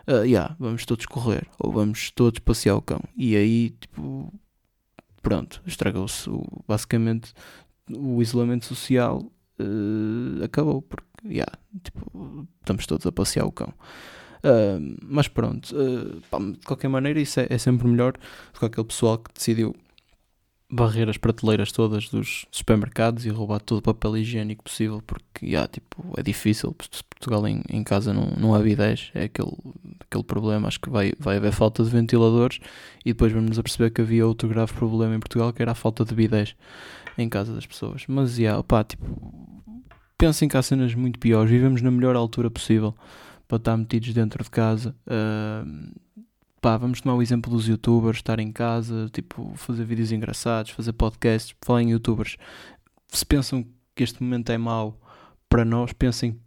uh, 0.08 0.24
yeah, 0.24 0.56
vamos 0.58 0.84
todos 0.84 1.06
correr 1.06 1.46
ou 1.58 1.72
vamos 1.72 2.10
todos 2.10 2.40
passear 2.40 2.74
o 2.74 2.82
cão. 2.82 3.00
E 3.16 3.36
aí, 3.36 3.70
tipo, 3.70 4.32
pronto, 5.22 5.62
estragou-se. 5.66 6.28
Basicamente, 6.66 7.32
o 7.96 8.22
isolamento 8.22 8.66
social 8.66 9.22
uh, 9.58 10.44
acabou, 10.44 10.82
porque, 10.82 11.04
yeah, 11.26 11.52
tipo, 11.82 12.46
estamos 12.60 12.86
todos 12.86 13.06
a 13.06 13.12
passear 13.12 13.46
o 13.46 13.52
cão. 13.52 13.72
Uh, 14.44 14.96
mas 15.02 15.28
pronto, 15.28 15.74
uh, 15.76 16.20
pá, 16.30 16.38
de 16.38 16.58
qualquer 16.66 16.88
maneira, 16.88 17.20
isso 17.20 17.38
é, 17.38 17.46
é, 17.48 17.58
sempre 17.58 17.86
melhor 17.86 18.12
do 18.52 18.58
que 18.58 18.66
aquele 18.66 18.86
pessoal 18.86 19.18
que 19.18 19.32
decidiu 19.32 19.74
varrer 20.74 21.08
as 21.08 21.18
prateleiras 21.18 21.70
todas 21.70 22.08
dos 22.08 22.46
supermercados 22.50 23.26
e 23.26 23.28
roubar 23.28 23.60
todo 23.60 23.78
o 23.78 23.82
papel 23.82 24.16
higiênico 24.16 24.64
possível, 24.64 25.02
porque 25.06 25.44
yeah, 25.44 25.68
tipo, 25.68 26.02
é 26.16 26.22
difícil. 26.22 26.74
Portugal 27.10 27.46
em, 27.46 27.62
em 27.68 27.84
casa 27.84 28.12
não, 28.12 28.30
não 28.36 28.54
há 28.54 28.58
bidés, 28.58 29.10
é 29.14 29.24
aquele, 29.24 29.52
aquele 30.00 30.24
problema. 30.24 30.66
Acho 30.66 30.80
que 30.80 30.88
vai, 30.88 31.12
vai 31.20 31.36
haver 31.36 31.52
falta 31.52 31.84
de 31.84 31.90
ventiladores 31.90 32.58
e 33.04 33.12
depois 33.12 33.30
vamos 33.30 33.58
a 33.58 33.62
perceber 33.62 33.90
que 33.90 34.00
havia 34.00 34.26
outro 34.26 34.48
grave 34.48 34.72
problema 34.72 35.14
em 35.14 35.20
Portugal 35.20 35.52
que 35.52 35.60
era 35.60 35.72
a 35.72 35.74
falta 35.74 36.04
de 36.06 36.14
bidés 36.14 36.56
em 37.18 37.28
casa 37.28 37.54
das 37.54 37.66
pessoas. 37.66 38.04
Mas 38.08 38.38
yeah, 38.38 38.58
opá, 38.58 38.84
tipo, 38.84 39.04
pensem 40.16 40.48
que 40.48 40.56
há 40.56 40.62
cenas 40.62 40.94
muito 40.94 41.18
piores, 41.18 41.50
vivemos 41.50 41.82
na 41.82 41.90
melhor 41.90 42.16
altura 42.16 42.50
possível 42.50 42.94
para 43.48 43.56
estar 43.56 43.76
metidos 43.76 44.14
dentro 44.14 44.42
de 44.42 44.50
casa. 44.50 44.94
Uh, 45.06 46.00
pá, 46.60 46.76
vamos 46.76 47.00
tomar 47.00 47.16
o 47.16 47.22
exemplo 47.22 47.50
dos 47.50 47.66
youtubers, 47.66 48.18
estar 48.18 48.38
em 48.38 48.52
casa, 48.52 49.08
tipo, 49.12 49.52
fazer 49.56 49.84
vídeos 49.84 50.12
engraçados, 50.12 50.70
fazer 50.70 50.92
podcasts, 50.92 51.54
falar 51.60 51.82
em 51.82 51.90
youtubers. 51.90 52.36
Se 53.08 53.26
pensam 53.26 53.64
que 53.94 54.02
este 54.02 54.22
momento 54.22 54.50
é 54.50 54.56
mau 54.56 54.98
para 55.48 55.64
nós, 55.64 55.92
pensem 55.92 56.38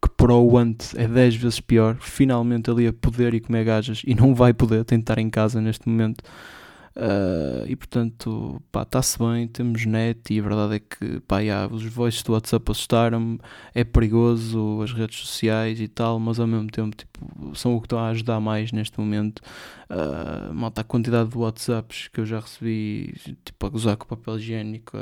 que 0.00 0.08
para 0.16 0.34
o 0.34 0.56
Ant 0.56 0.94
é 0.94 1.06
10 1.06 1.34
vezes 1.34 1.60
pior. 1.60 1.96
Finalmente 2.00 2.70
ali 2.70 2.86
a 2.86 2.92
poder 2.92 3.34
e 3.34 3.40
comer 3.40 3.64
gajas 3.64 4.02
e 4.06 4.14
não 4.14 4.34
vai 4.34 4.54
poder, 4.54 4.86
estar 4.90 5.18
em 5.18 5.28
casa 5.28 5.60
neste 5.60 5.88
momento. 5.88 6.24
Uh, 6.96 7.64
e 7.68 7.76
portanto, 7.76 8.60
pá, 8.72 8.82
está-se 8.82 9.16
bem, 9.16 9.46
temos 9.46 9.86
net 9.86 10.34
e 10.34 10.40
a 10.40 10.42
verdade 10.42 10.74
é 10.74 10.80
que, 10.80 11.20
pá, 11.20 11.38
yeah, 11.38 11.72
os 11.72 11.84
voices 11.84 12.20
do 12.24 12.32
WhatsApp 12.32 12.68
assustaram-me, 12.68 13.38
é 13.72 13.84
perigoso 13.84 14.82
as 14.82 14.92
redes 14.92 15.20
sociais 15.20 15.80
e 15.80 15.86
tal, 15.86 16.18
mas 16.18 16.40
ao 16.40 16.48
mesmo 16.48 16.68
tempo, 16.68 16.96
tipo, 16.96 17.54
são 17.54 17.76
o 17.76 17.80
que 17.80 17.86
estão 17.86 17.98
a 18.00 18.08
ajudar 18.08 18.40
mais 18.40 18.72
neste 18.72 18.98
momento. 18.98 19.40
Uh, 19.88 20.52
malta, 20.52 20.80
a 20.80 20.84
quantidade 20.84 21.30
de 21.30 21.38
WhatsApps 21.38 22.08
que 22.08 22.20
eu 22.20 22.26
já 22.26 22.40
recebi, 22.40 23.14
tipo, 23.44 23.66
a 23.66 23.68
gozar 23.68 23.96
com 23.96 24.06
papel 24.06 24.36
higiênico, 24.36 24.98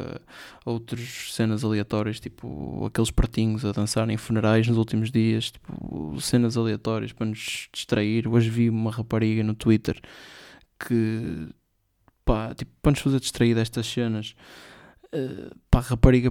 outras 0.67 1.33
cenas 1.33 1.65
aleatórias, 1.65 2.21
tipo, 2.21 2.85
aqueles 2.85 3.11
pratinhos 3.11 3.65
a 3.65 3.73
dançar 3.73 4.09
em 4.11 4.17
funerais 4.19 4.69
nos 4.69 4.77
últimos 4.77 5.11
dias, 5.11 5.53
tipo, 5.53 6.21
cenas 6.21 6.57
aleatórias 6.57 7.13
para 7.13 7.27
nos 7.27 7.69
distrair. 7.73 8.29
Hoje 8.29 8.51
vi 8.51 8.69
uma 8.69 8.91
rapariga 8.91 9.43
no 9.43 9.55
Twitter 9.55 9.99
que 10.79 11.49
pá, 12.29 12.55
tipo, 12.55 12.71
para 12.83 12.91
nos 12.91 13.01
fazer 13.01 13.21
distrair 13.21 13.55
destas 13.55 13.87
cenas, 13.87 14.35
uh, 15.15 15.57
pá, 15.71 15.79
a 15.79 15.83
rapariga 15.83 16.31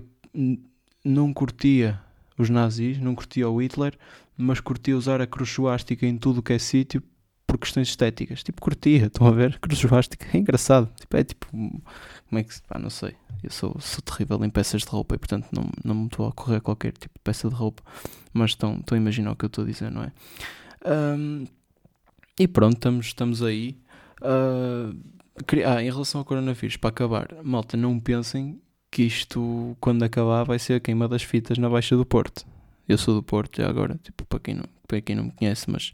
não 1.04 1.34
curtia 1.34 2.00
os 2.38 2.52
nazis, 2.52 3.00
não 3.00 3.16
curtia 3.16 3.50
o 3.50 3.60
Hitler, 3.60 3.98
mas 4.38 4.60
curtia 4.60 4.96
usar 4.96 5.20
a 5.22 5.26
cruz 5.26 5.56
em 6.04 6.18
tudo 6.20 6.42
o 6.42 6.44
que 6.44 6.54
é 6.54 6.60
sítio 6.60 7.02
por 7.48 7.58
questões 7.58 7.88
estéticas. 7.88 8.44
Tipo, 8.44 8.62
curtia, 8.62 9.08
estão 9.08 9.26
a 9.26 9.32
ver? 9.32 9.58
Cruz 9.58 9.82
é 10.32 10.38
engraçado. 10.38 10.88
Tipo, 11.00 11.18
é 11.18 11.24
tipo, 11.24 11.48
como 11.50 11.82
é 12.40 12.44
que 12.44 12.54
se. 12.54 12.62
Pá, 12.62 12.78
não 12.78 12.92
sei. 12.92 13.16
Eu 13.42 13.50
sou, 13.50 13.76
sou 13.80 14.02
terrível 14.02 14.44
em 14.46 14.50
peças 14.52 14.84
de 14.84 14.88
roupa 14.90 15.16
e, 15.16 15.18
portanto, 15.18 15.48
não, 15.52 15.68
não 15.84 15.96
me 15.96 16.06
estou 16.06 16.28
a 16.28 16.32
correr 16.32 16.60
qualquer 16.60 16.92
tipo 16.92 17.16
de 17.16 17.24
peça 17.24 17.50
de 17.50 17.56
roupa. 17.56 17.82
Mas 18.32 18.52
estão, 18.52 18.76
estão 18.76 18.96
a 18.96 19.02
imaginar 19.02 19.32
o 19.32 19.36
que 19.36 19.46
eu 19.46 19.48
estou 19.48 19.64
a 19.64 19.68
dizer, 19.68 19.90
não 19.90 20.04
é? 20.04 20.12
Um, 20.86 21.46
e 22.40 22.48
pronto, 22.48 22.76
estamos, 22.76 23.08
estamos 23.08 23.42
aí. 23.42 23.76
Uh, 24.22 25.17
ah, 25.66 25.82
em 25.82 25.90
relação 25.90 26.20
ao 26.20 26.26
coronavírus, 26.26 26.78
para 26.78 26.90
acabar, 26.90 27.28
malta, 27.44 27.78
não 27.78 28.00
pensem 28.00 28.60
que 28.90 29.04
isto, 29.04 29.76
quando 29.80 30.04
acabar, 30.04 30.44
vai 30.44 30.60
ser 30.60 30.74
a 30.74 30.80
queima 30.80 31.08
das 31.08 31.24
fitas 31.24 31.58
na 31.58 31.70
Baixa 31.70 31.96
do 31.96 32.06
Porto. 32.06 32.46
Eu 32.88 32.98
sou 32.98 33.14
do 33.14 33.22
Porto 33.24 33.62
já 33.62 33.70
agora, 33.70 34.00
tipo, 34.02 34.26
para 34.26 34.40
quem 34.40 34.56
não, 34.56 34.64
para 34.88 35.02
quem 35.02 35.16
não 35.16 35.26
me 35.26 35.32
conhece, 35.32 35.70
mas 35.70 35.94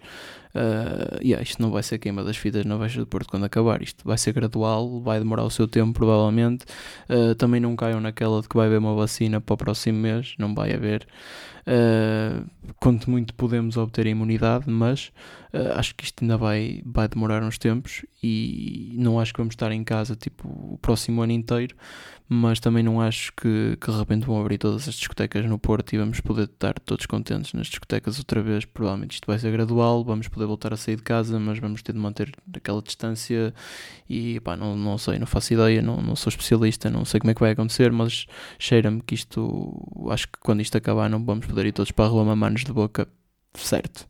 Uh, 0.56 1.18
yeah, 1.20 1.42
isto 1.42 1.60
não 1.60 1.72
vai 1.72 1.82
ser 1.82 1.98
queima 1.98 2.24
das 2.24 2.38
fitas 2.38 2.64
na 2.64 2.78
Baixa 2.78 3.00
do 3.00 3.08
Porto 3.08 3.28
quando 3.28 3.44
acabar. 3.46 3.82
Isto 3.82 4.06
vai 4.06 4.18
ser 4.18 4.34
gradual, 4.34 5.02
vai 5.02 5.18
demorar 5.18 5.44
o 5.44 5.50
seu 5.50 5.68
tempo, 5.68 5.94
provavelmente. 5.94 6.66
Uh, 7.10 7.34
também 7.36 7.60
não 7.60 7.76
caiam 7.76 8.00
naquela 8.00 8.42
de 8.42 8.48
que 8.48 8.56
vai 8.56 8.68
haver 8.68 8.78
uma 8.78 8.94
vacina 8.94 9.42
para 9.42 9.54
o 9.54 9.58
próximo 9.58 9.98
mês, 10.00 10.36
não 10.38 10.54
vai 10.54 10.72
haver. 10.72 11.08
Uh, 11.66 12.46
quanto 12.80 13.10
muito 13.10 13.34
podemos 13.34 13.78
obter 13.78 14.06
imunidade, 14.06 14.70
mas 14.70 15.12
uh, 15.54 15.74
acho 15.76 15.96
que 15.96 16.04
isto 16.04 16.22
ainda 16.24 16.38
vai, 16.38 16.84
vai 16.86 17.08
demorar 17.08 17.42
uns 17.42 17.58
tempos 17.58 18.06
e 18.22 18.94
não 18.98 19.20
acho 19.20 19.34
que 19.34 19.40
vamos 19.40 19.54
estar 19.54 19.72
em 19.72 19.84
casa 19.84 20.14
tipo 20.16 20.46
o 20.48 20.78
próximo 20.82 21.22
ano 21.22 21.32
inteiro, 21.32 21.74
mas 22.28 22.60
também 22.60 22.84
não 22.84 23.00
acho 23.00 23.32
que, 23.34 23.78
que 23.80 23.92
de 23.92 23.98
repente 23.98 24.26
vão 24.26 24.40
abrir 24.40 24.58
todas 24.58 24.88
as 24.88 24.96
discotecas 24.96 25.46
no 25.46 25.58
Porto 25.58 25.94
e 25.94 25.98
vamos 25.98 26.20
poder 26.20 26.46
estar 26.46 26.74
todos 26.80 27.06
contentes 27.06 27.54
nas 27.54 27.68
discotecas 27.68 28.18
outra 28.18 28.42
vez. 28.42 28.66
Provavelmente 28.84 29.13
isto 29.13 29.26
vai 29.26 29.39
ser 29.39 29.50
gradual, 29.50 30.04
vamos 30.04 30.28
poder 30.28 30.46
voltar 30.46 30.74
a 30.74 30.76
sair 30.76 30.98
de 30.98 31.04
casa, 31.04 31.39
mas 31.39 31.58
vamos 31.58 31.82
ter 31.82 31.93
de 31.93 32.00
manter 32.00 32.34
aquela 32.54 32.82
distância 32.82 33.54
e 34.10 34.41
pá, 34.41 34.58
não, 34.58 34.76
não 34.76 34.98
sei, 34.98 35.17
não 35.17 35.26
faço 35.26 35.54
ideia, 35.54 35.82
não, 35.82 36.02
não 36.02 36.17
sou 36.17 36.30
especialista, 36.30 36.89
não 36.89 37.06
sei 37.06 37.22
como 37.22 37.32
é 37.32 37.34
que 37.34 37.39
vai 37.39 37.52
acontecer, 37.52 37.93
mas 37.93 38.26
cheira-me 38.60 39.02
que 39.02 39.15
isto, 39.15 39.74
acho 40.10 40.28
que 40.28 40.38
quando 40.41 40.60
isto 40.60 40.78
acabar 40.78 41.10
não 41.10 41.24
vamos 41.24 41.46
poder 41.46 41.67
ir 41.67 41.72
todos 41.72 41.93
para 41.93 42.04
a 42.04 42.08
rua 42.10 42.26
mamanos 42.26 42.65
de 42.65 42.74
boca, 42.74 43.08
certo. 43.54 44.06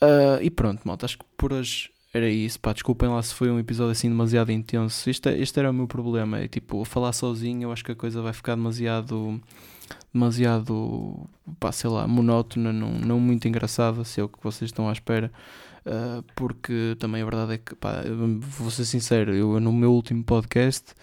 Uh, 0.00 0.40
e 0.40 0.48
pronto, 0.48 0.80
malta, 0.88 1.04
acho 1.04 1.18
que 1.18 1.26
por 1.36 1.52
hoje 1.52 1.90
era 2.14 2.30
isso. 2.30 2.58
Pá, 2.58 2.72
desculpem 2.72 3.10
lá 3.10 3.22
se 3.22 3.34
foi 3.34 3.50
um 3.50 3.58
episódio 3.58 3.92
assim 3.92 4.08
demasiado 4.08 4.50
intenso. 4.50 5.10
Este, 5.10 5.28
é, 5.28 5.38
este 5.38 5.58
era 5.58 5.70
o 5.70 5.74
meu 5.74 5.86
problema. 5.86 6.38
É 6.38 6.48
tipo, 6.48 6.82
falar 6.86 7.12
sozinho, 7.12 7.64
eu 7.64 7.72
acho 7.72 7.84
que 7.84 7.92
a 7.92 7.94
coisa 7.94 8.22
vai 8.22 8.32
ficar 8.32 8.54
demasiado. 8.54 9.38
Demasiado. 10.14 11.28
pá, 11.58 11.72
sei 11.72 11.90
lá, 11.90 12.06
monótona, 12.06 12.72
não, 12.72 12.92
não 12.92 13.20
muito 13.20 13.48
engraçada, 13.48 14.04
se 14.04 14.20
é 14.20 14.24
o 14.24 14.28
que 14.28 14.42
vocês 14.42 14.70
estão 14.70 14.88
à 14.88 14.92
espera. 14.92 15.32
Uh, 15.84 16.24
porque 16.34 16.96
também 16.98 17.20
a 17.20 17.24
verdade 17.24 17.54
é 17.54 17.58
que, 17.58 17.74
pá, 17.74 18.02
vou 18.40 18.70
ser 18.70 18.86
sincero, 18.86 19.34
eu 19.34 19.60
no 19.60 19.70
meu 19.72 19.92
último 19.92 20.24
podcast, 20.24 20.94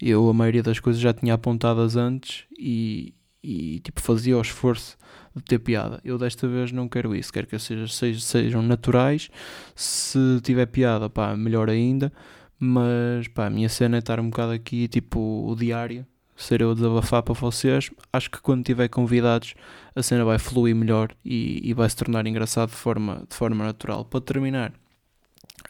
eu 0.00 0.28
a 0.28 0.34
maioria 0.34 0.62
das 0.62 0.80
coisas 0.80 1.00
já 1.00 1.12
tinha 1.12 1.34
apontadas 1.34 1.94
antes 1.94 2.44
e, 2.58 3.14
e 3.40 3.78
tipo 3.80 4.00
fazia 4.00 4.36
o 4.36 4.40
esforço 4.40 4.96
de 5.36 5.42
ter 5.42 5.58
piada. 5.60 6.00
Eu 6.04 6.18
desta 6.18 6.48
vez 6.48 6.72
não 6.72 6.88
quero 6.88 7.14
isso, 7.14 7.32
quero 7.32 7.46
que 7.46 7.58
seja, 7.58 7.86
sejam, 8.20 8.62
naturais. 8.62 9.30
Se 9.74 10.40
tiver 10.42 10.66
piada, 10.66 11.08
pá, 11.10 11.36
melhor 11.36 11.70
ainda. 11.70 12.12
Mas 12.58 13.28
pá, 13.28 13.46
a 13.46 13.50
minha 13.50 13.68
cena 13.68 13.96
é 13.96 13.98
estar 13.98 14.20
um 14.20 14.30
bocado 14.30 14.52
aqui, 14.52 14.88
tipo 14.88 15.20
o 15.20 15.54
diário, 15.56 16.06
ser 16.36 16.60
eu 16.60 16.70
a 16.70 16.74
desabafar 16.74 17.22
para 17.22 17.34
vocês. 17.34 17.90
Acho 18.12 18.30
que 18.30 18.40
quando 18.40 18.64
tiver 18.64 18.88
convidados 18.88 19.54
a 19.94 20.02
cena 20.02 20.24
vai 20.24 20.38
fluir 20.38 20.74
melhor 20.74 21.10
e, 21.24 21.60
e 21.62 21.72
vai 21.72 21.88
se 21.88 21.96
tornar 21.96 22.26
engraçado 22.26 22.70
de 22.70 22.76
forma, 22.76 23.22
de 23.28 23.34
forma 23.34 23.64
natural. 23.64 24.04
Para 24.04 24.20
terminar, 24.20 24.72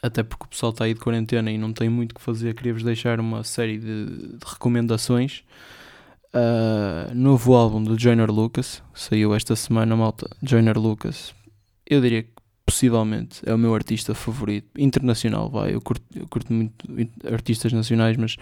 até 0.01 0.23
porque 0.23 0.45
o 0.45 0.47
pessoal 0.47 0.71
está 0.71 0.85
aí 0.85 0.93
de 0.93 0.99
quarentena 0.99 1.51
e 1.51 1.57
não 1.57 1.71
tem 1.71 1.89
muito 1.89 2.11
o 2.11 2.15
que 2.15 2.21
fazer, 2.21 2.55
queria-vos 2.55 2.83
deixar 2.83 3.19
uma 3.19 3.43
série 3.43 3.77
de, 3.77 4.05
de 4.05 4.45
recomendações. 4.45 5.43
Uh, 6.33 7.13
novo 7.15 7.53
álbum 7.53 7.81
do 7.81 7.97
Joyner 7.97 8.29
Lucas, 8.29 8.83
saiu 8.93 9.33
esta 9.33 9.55
semana, 9.55 9.95
malta. 9.95 10.27
Joyner 10.43 10.77
Lucas, 10.77 11.33
eu 11.85 12.01
diria 12.01 12.23
que 12.23 12.31
possivelmente 12.65 13.41
é 13.45 13.53
o 13.53 13.57
meu 13.57 13.73
artista 13.73 14.13
favorito, 14.13 14.69
internacional, 14.77 15.49
vai. 15.49 15.73
Eu 15.73 15.79
curto, 15.79 16.03
eu 16.13 16.27
curto 16.27 16.51
muito 16.51 16.73
artistas 17.31 17.71
nacionais, 17.71 18.17
mas 18.17 18.35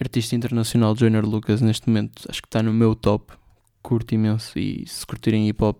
artista 0.00 0.34
internacional 0.34 0.96
Joyner 0.96 1.24
Lucas 1.24 1.60
neste 1.60 1.88
momento 1.88 2.22
acho 2.28 2.40
que 2.40 2.48
está 2.48 2.62
no 2.62 2.72
meu 2.72 2.94
top. 2.94 3.32
Curto 3.82 4.14
imenso 4.14 4.58
e 4.58 4.86
se 4.86 5.06
curtirem 5.06 5.48
hip 5.48 5.64
hop, 5.64 5.78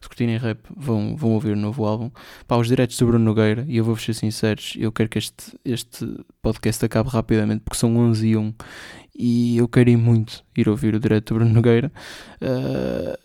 se 0.00 0.08
curtirem 0.08 0.36
rap, 0.36 0.58
vão, 0.76 1.14
vão 1.16 1.30
ouvir 1.30 1.52
o 1.52 1.56
novo 1.56 1.86
álbum. 1.86 2.10
Pá, 2.44 2.56
os 2.56 2.66
diretos 2.66 2.98
do 2.98 3.06
Bruno 3.06 3.24
Nogueira, 3.24 3.64
e 3.68 3.76
eu 3.76 3.84
vou-vos 3.84 4.02
ser 4.02 4.14
sinceros, 4.14 4.74
eu 4.76 4.90
quero 4.90 5.08
que 5.08 5.18
este, 5.18 5.56
este 5.64 6.12
podcast 6.42 6.84
acabe 6.84 7.08
rapidamente 7.08 7.62
porque 7.62 7.78
são 7.78 7.96
11 7.96 8.26
e 8.26 8.36
1 8.36 8.54
e 9.16 9.58
eu 9.58 9.68
queria 9.68 9.96
muito 9.96 10.44
ir 10.56 10.68
ouvir 10.68 10.96
o 10.96 10.98
direto 11.00 11.32
do 11.32 11.34
Bruno 11.36 11.54
Nogueira. 11.54 11.92
Uh, 12.42 13.16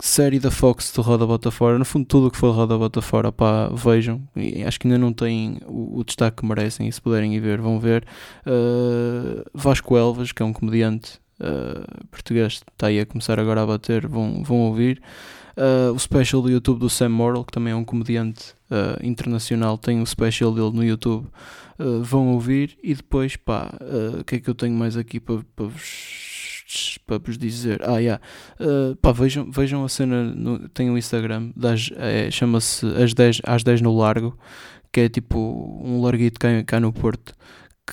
série 0.00 0.38
da 0.38 0.50
Fox 0.50 0.92
de 0.92 1.00
Roda 1.00 1.26
Bota 1.26 1.50
Fora, 1.50 1.78
no 1.78 1.84
fundo 1.84 2.06
tudo 2.06 2.26
o 2.28 2.30
que 2.30 2.36
for 2.36 2.54
Roda 2.54 2.76
Bota 2.76 3.02
Fora, 3.02 3.30
pá, 3.30 3.68
vejam, 3.68 4.22
e 4.34 4.62
acho 4.64 4.80
que 4.80 4.86
ainda 4.86 4.98
não 4.98 5.12
têm 5.12 5.58
o, 5.66 5.98
o, 5.98 6.04
destaque 6.04 6.38
que 6.38 6.46
merecem 6.46 6.88
e 6.88 6.92
se 6.92 7.00
puderem 7.00 7.34
ir 7.34 7.40
ver, 7.40 7.60
vão 7.60 7.78
ver. 7.78 8.04
Uh, 8.46 9.44
Vasco 9.52 9.96
Elvas, 9.96 10.32
que 10.32 10.42
é 10.42 10.44
um 10.44 10.52
comediante 10.52 11.18
uh, 11.40 12.06
português, 12.10 12.62
está 12.72 12.88
aí 12.88 13.00
a 13.00 13.06
começar 13.06 13.38
agora 13.38 13.62
a 13.62 13.66
bater, 13.66 14.06
vão, 14.06 14.42
vão 14.42 14.58
ouvir. 14.58 15.00
Uh, 15.56 15.92
o 15.92 15.98
special 15.98 16.40
do 16.40 16.50
YouTube 16.50 16.78
do 16.78 16.88
Sam 16.88 17.10
Morrill, 17.10 17.44
que 17.44 17.52
também 17.52 17.72
é 17.72 17.76
um 17.76 17.84
comediante 17.84 18.54
uh, 18.70 19.04
internacional, 19.04 19.76
tem 19.76 20.00
o 20.00 20.06
special 20.06 20.52
dele 20.52 20.70
no 20.70 20.84
YouTube, 20.84 21.26
uh, 21.78 22.02
vão 22.02 22.28
ouvir 22.28 22.78
e 22.82 22.94
depois, 22.94 23.36
pá, 23.36 23.70
o 24.18 24.24
que 24.24 24.36
é 24.36 24.40
que 24.40 24.48
eu 24.48 24.54
tenho 24.54 24.74
mais 24.74 24.96
aqui 24.96 25.20
para, 25.20 25.40
para 25.54 25.66
vos, 25.66 26.29
para 27.06 27.18
vos 27.18 27.36
dizer? 27.36 27.82
Ah, 27.82 27.98
yeah. 27.98 28.22
pá, 29.00 29.12
vejam, 29.12 29.50
vejam 29.50 29.84
a 29.84 29.88
cena, 29.88 30.24
no, 30.24 30.68
tem 30.68 30.90
um 30.90 30.98
Instagram, 30.98 31.52
é, 31.96 32.30
chama-se 32.30 32.86
às 32.86 33.14
10, 33.14 33.40
às 33.44 33.62
10 33.62 33.80
no 33.80 33.96
Largo, 33.96 34.38
que 34.92 35.00
é 35.00 35.08
tipo 35.08 35.38
um 35.82 36.00
larguito 36.02 36.38
cá, 36.38 36.48
cá 36.64 36.80
no 36.80 36.92
Porto, 36.92 37.34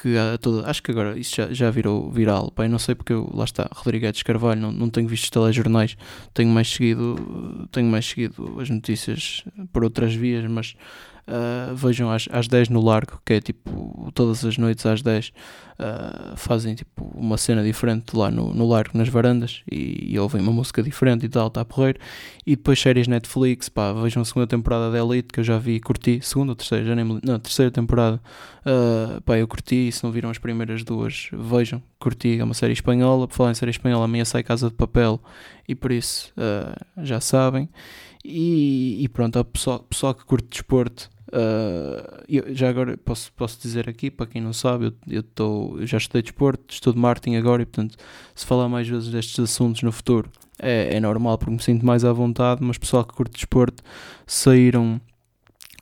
que 0.02 0.18
há 0.18 0.38
toda, 0.38 0.70
acho 0.70 0.84
que 0.84 0.92
agora 0.92 1.18
isso 1.18 1.36
já, 1.36 1.52
já 1.52 1.72
virou 1.72 2.12
viral, 2.12 2.52
pai, 2.52 2.68
não 2.68 2.78
sei 2.78 2.94
porque 2.94 3.14
eu, 3.14 3.30
lá 3.34 3.46
está, 3.46 3.68
Rodrigues 3.74 4.22
Carvalho, 4.24 4.62
não, 4.62 4.72
não 4.72 4.90
tenho 4.90 5.08
visto 5.08 5.26
os 5.26 5.30
telejornais, 5.30 5.98
tenho 6.34 6.50
mais 6.50 6.68
seguido, 6.72 7.68
tenho 7.72 7.90
mais 7.90 8.06
seguido 8.06 8.60
as 8.60 8.70
notícias 8.70 9.44
por 9.74 9.84
outras 9.84 10.14
vias, 10.14 10.46
mas 10.50 10.76
Uh, 11.28 11.76
vejam 11.76 12.10
às, 12.10 12.26
às 12.32 12.48
10 12.48 12.70
no 12.70 12.82
Largo, 12.82 13.20
que 13.26 13.34
é 13.34 13.42
tipo 13.42 14.10
todas 14.16 14.46
as 14.46 14.58
noites 14.58 14.86
às 14.86 15.02
10 15.02 15.28
uh, 15.28 15.34
ah, 15.78 16.34
fazem 16.38 16.74
tipo 16.74 17.04
uma 17.14 17.38
cena 17.38 17.62
diferente 17.62 18.16
lá 18.16 18.32
no, 18.32 18.54
no 18.54 18.66
Largo, 18.66 18.98
nas 18.98 19.10
varandas, 19.10 19.62
e, 19.70 20.14
e 20.14 20.18
ouvem 20.18 20.42
uma 20.42 20.54
música 20.54 20.82
diferente 20.82 21.26
e 21.26 21.30
tal, 21.30 21.48
está 21.48 21.60
a 21.60 21.66
porrer. 21.66 21.98
E 22.46 22.56
depois 22.56 22.80
séries 22.80 23.10
Netflix, 23.10 23.68
pá, 23.68 23.92
vejam 23.92 24.22
a 24.22 24.26
segunda 24.26 24.48
temporada 24.48 24.90
da 24.90 24.98
Elite, 24.98 25.28
que 25.34 25.42
eu 25.42 25.44
já 25.44 25.58
vi, 25.58 25.82
curti, 25.82 26.22
segunda 26.22 26.54
ou 26.54 26.56
terceira, 26.56 26.86
já 26.86 26.96
nem 26.96 27.04
me 27.04 27.20
não, 27.22 27.38
terceira 27.38 27.70
temporada, 27.70 28.22
uh, 28.66 29.20
pá, 29.20 29.38
eu 29.38 29.50
curti, 29.50 29.90
e 29.90 29.92
se 29.92 30.06
não 30.06 30.12
viram 30.14 30.30
as 30.30 30.38
primeiras 30.38 30.82
duas, 30.86 31.30
vejam, 31.34 31.84
curti, 32.00 32.40
é 32.40 32.44
uma 32.44 32.54
série 32.54 32.72
espanhola, 32.72 33.28
por 33.28 33.36
falar 33.36 33.52
em 33.52 33.56
série 33.56 33.72
espanhola, 33.72 34.06
amanhã 34.06 34.24
sai 34.24 34.44
Casa 34.44 34.70
de 34.70 34.76
Papel, 34.76 35.22
e 35.68 35.76
por 35.76 35.92
isso 35.92 36.34
já 37.04 37.20
sabem. 37.20 37.68
E, 38.24 39.04
e 39.04 39.08
pronto, 39.08 39.40
a 39.40 39.44
pessoal, 39.44 39.80
pessoal 39.80 40.14
que 40.14 40.26
curte 40.26 40.48
desporto, 40.50 41.10
Uh, 41.28 42.54
já 42.54 42.70
agora 42.70 42.98
posso, 42.98 43.32
posso 43.34 43.60
dizer 43.62 43.90
aqui, 43.90 44.10
para 44.10 44.28
quem 44.28 44.42
não 44.42 44.54
sabe, 44.54 44.86
eu, 44.86 44.94
eu, 45.10 45.24
tô, 45.24 45.78
já 45.82 45.98
estudei 45.98 46.22
desporto, 46.22 46.74
estudo 46.74 46.98
marketing 46.98 47.36
agora 47.36 47.62
e 47.62 47.66
portanto, 47.66 47.98
se 48.34 48.46
falar 48.46 48.70
mais 48.70 48.88
vezes 48.88 49.10
destes 49.10 49.38
assuntos 49.40 49.82
no 49.82 49.92
futuro 49.92 50.32
é, 50.60 50.96
é 50.96 51.00
normal 51.00 51.38
porque 51.38 51.52
me 51.52 51.62
sinto 51.62 51.86
mais 51.86 52.04
à 52.04 52.12
vontade. 52.12 52.64
Mas 52.64 52.78
pessoal 52.78 53.04
que 53.06 53.14
curte 53.14 53.36
desporto, 53.36 53.84
saíram 54.26 55.00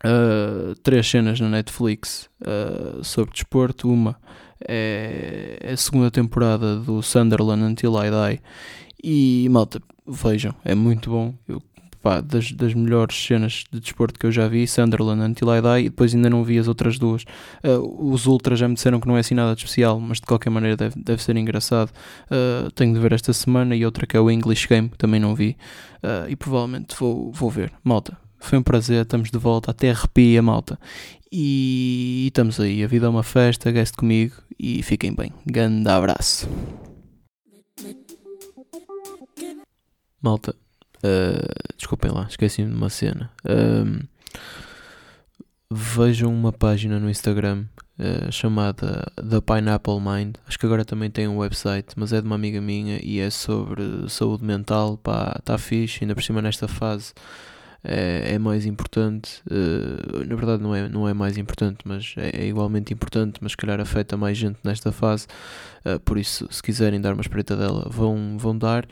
uh, 0.03 0.75
três 0.83 1.07
cenas 1.07 1.39
na 1.39 1.49
Netflix 1.49 2.29
uh, 2.41 3.03
sobre 3.03 3.33
desporto. 3.33 3.89
Uma 3.89 4.17
é, 4.67 5.57
é 5.61 5.73
a 5.73 5.77
segunda 5.77 6.11
temporada 6.11 6.77
do 6.77 7.01
Sunderland 7.01 7.63
Until 7.63 7.93
I 7.95 8.09
Die. 8.09 8.41
E 9.03 9.49
malta, 9.49 9.81
vejam, 10.07 10.53
é 10.63 10.73
muito 10.73 11.09
bom. 11.09 11.33
Eu 11.47 11.61
pá, 12.05 12.21
das, 12.21 12.51
das 12.51 12.75
melhores 12.75 13.15
cenas 13.15 13.63
de 13.71 13.79
desporto 13.79 14.19
que 14.19 14.27
eu 14.27 14.31
já 14.31 14.47
vi, 14.47 14.67
Sunderland, 14.67 15.23
Until 15.23 15.47
I 15.55 15.59
Die, 15.59 15.87
e 15.87 15.89
depois 15.89 16.13
ainda 16.13 16.29
não 16.29 16.43
vi 16.43 16.59
as 16.59 16.67
outras 16.67 16.99
duas. 16.99 17.23
Uh, 17.63 18.13
os 18.13 18.27
Ultras 18.27 18.59
já 18.59 18.67
me 18.67 18.75
disseram 18.75 18.99
que 18.99 19.07
não 19.07 19.17
é 19.17 19.21
assim 19.21 19.33
nada 19.33 19.55
de 19.55 19.61
especial, 19.63 19.99
mas 19.99 20.19
de 20.19 20.27
qualquer 20.27 20.51
maneira 20.51 20.77
deve, 20.77 21.01
deve 21.01 21.23
ser 21.23 21.35
engraçado. 21.35 21.89
Uh, 22.29 22.69
tenho 22.73 22.93
de 22.93 22.99
ver 22.99 23.11
esta 23.11 23.33
semana, 23.33 23.75
e 23.75 23.83
outra 23.83 24.05
que 24.05 24.15
é 24.15 24.19
o 24.19 24.29
English 24.29 24.67
Game, 24.67 24.87
que 24.87 24.99
também 24.99 25.19
não 25.19 25.33
vi, 25.33 25.57
uh, 26.03 26.29
e 26.29 26.35
provavelmente 26.35 26.95
vou, 26.95 27.31
vou 27.31 27.49
ver. 27.49 27.73
Malta, 27.83 28.15
foi 28.37 28.59
um 28.59 28.63
prazer, 28.63 29.01
estamos 29.01 29.31
de 29.31 29.39
volta, 29.39 29.71
até 29.71 29.89
arrepia, 29.89 30.43
malta. 30.43 30.79
E, 31.31 32.25
e 32.25 32.27
estamos 32.27 32.59
aí, 32.59 32.83
a 32.83 32.87
vida 32.87 33.07
é 33.07 33.09
uma 33.09 33.23
festa, 33.23 33.71
guest 33.71 33.95
comigo, 33.95 34.35
e 34.59 34.83
fiquem 34.83 35.11
bem. 35.11 35.33
Grande 35.43 35.89
abraço. 35.89 36.47
Malta, 40.21 40.55
Uh, 41.05 41.75
desculpem 41.77 42.11
lá, 42.11 42.25
esqueci-me 42.27 42.69
de 42.69 42.75
uma 42.75 42.89
cena. 42.89 43.29
Uh, 43.45 44.03
vejam 45.69 46.33
uma 46.33 46.51
página 46.51 46.99
no 46.99 47.09
Instagram 47.09 47.65
uh, 47.99 48.31
chamada 48.31 49.05
The 49.15 49.39
Pineapple 49.41 49.99
Mind. 49.99 50.35
Acho 50.47 50.57
que 50.57 50.65
agora 50.65 50.83
também 50.83 51.11
tem 51.11 51.27
um 51.27 51.37
website, 51.37 51.89
mas 51.95 52.11
é 52.11 52.21
de 52.21 52.25
uma 52.25 52.35
amiga 52.35 52.59
minha 52.59 52.99
e 53.03 53.19
é 53.19 53.29
sobre 53.29 54.09
saúde 54.09 54.43
mental. 54.43 54.99
Está 55.37 55.57
fixe, 55.57 55.99
ainda 56.01 56.15
por 56.15 56.23
cima 56.23 56.41
nesta 56.41 56.67
fase 56.67 57.13
é, 57.85 58.33
é 58.33 58.39
mais 58.39 58.65
importante. 58.65 59.41
Uh, 59.49 60.25
na 60.27 60.35
verdade, 60.35 60.61
não 60.61 60.75
é, 60.75 60.89
não 60.89 61.07
é 61.07 61.13
mais 61.13 61.37
importante, 61.37 61.79
mas 61.85 62.13
é, 62.17 62.41
é, 62.41 62.47
igualmente 62.47 62.93
importante. 62.93 63.39
Mas, 63.41 63.51
se 63.51 63.57
calhar, 63.57 63.79
afeta 63.79 64.17
mais 64.17 64.37
gente 64.37 64.57
nesta 64.63 64.91
fase. 64.91 65.27
Uh, 65.85 65.99
por 65.99 66.17
isso, 66.17 66.47
se 66.51 66.61
quiserem 66.61 66.99
dar 66.99 67.13
uma 67.13 67.21
espreita 67.21 67.55
dela, 67.55 67.87
vão, 67.89 68.37
vão 68.37 68.57
dar. 68.57 68.87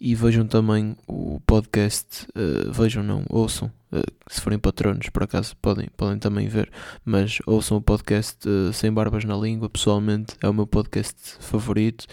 E 0.00 0.14
vejam 0.14 0.46
também 0.46 0.96
o 1.06 1.40
podcast. 1.46 2.26
Uh, 2.36 2.70
vejam, 2.70 3.02
não, 3.02 3.24
ouçam. 3.30 3.70
Uh, 3.94 4.02
se 4.26 4.40
forem 4.40 4.58
patronos, 4.58 5.08
por 5.10 5.22
acaso, 5.22 5.56
podem, 5.62 5.88
podem 5.96 6.18
também 6.18 6.48
ver. 6.48 6.68
Mas 7.04 7.38
ouçam 7.46 7.76
o 7.76 7.80
podcast 7.80 8.48
uh, 8.48 8.72
Sem 8.72 8.92
Barbas 8.92 9.24
na 9.24 9.36
Língua. 9.36 9.70
Pessoalmente, 9.70 10.34
é 10.42 10.48
o 10.48 10.52
meu 10.52 10.66
podcast 10.66 11.14
favorito. 11.38 12.06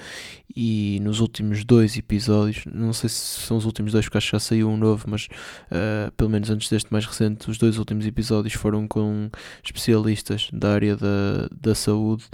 E 0.56 1.00
nos 1.02 1.20
últimos 1.20 1.64
dois 1.64 1.98
episódios, 1.98 2.66
não 2.72 2.94
sei 2.94 3.10
se 3.10 3.16
são 3.16 3.58
os 3.58 3.66
últimos 3.66 3.94
dois, 3.94 4.06
porque 4.06 4.18
acho 4.18 4.28
que 4.28 4.34
já 4.34 4.40
saiu 4.40 4.70
um 4.70 4.78
novo, 4.78 5.06
mas 5.08 5.28
uh, 5.72 6.12
pelo 6.18 6.30
menos 6.30 6.50
antes 6.50 6.70
deste 6.70 6.92
mais 6.92 7.06
recente, 7.06 7.50
os 7.50 7.58
dois 7.58 7.78
últimos 7.78 8.06
episódios 8.06 8.54
foram 8.54 8.88
com 8.88 9.30
especialistas 9.64 10.50
da 10.54 10.74
área 10.74 10.96
da, 10.96 11.48
da 11.52 11.74
saúde 11.74 12.26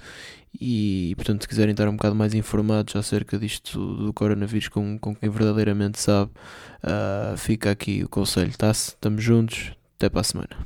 e 0.60 1.14
portanto 1.16 1.44
se 1.44 1.48
quiserem 1.48 1.72
estar 1.72 1.88
um 1.88 1.96
bocado 1.96 2.16
mais 2.16 2.34
informados 2.34 2.96
acerca 2.96 3.38
disto 3.38 3.80
do 3.98 4.14
coronavírus 4.14 4.68
com, 4.68 4.98
com 5.00 5.16
quem 5.16 5.30
verdadeiramente 5.30 6.00
sabe 6.00 6.32
uh, 6.84 7.38
fica 7.38 7.72
aqui 7.72 8.04
o 8.04 8.10
conselho 8.10 8.56
tá-se, 8.58 8.90
estamos 8.90 9.24
juntos. 9.24 9.72
Até 9.96 10.10
para 10.10 10.22
a 10.22 10.24
semana 10.24 10.58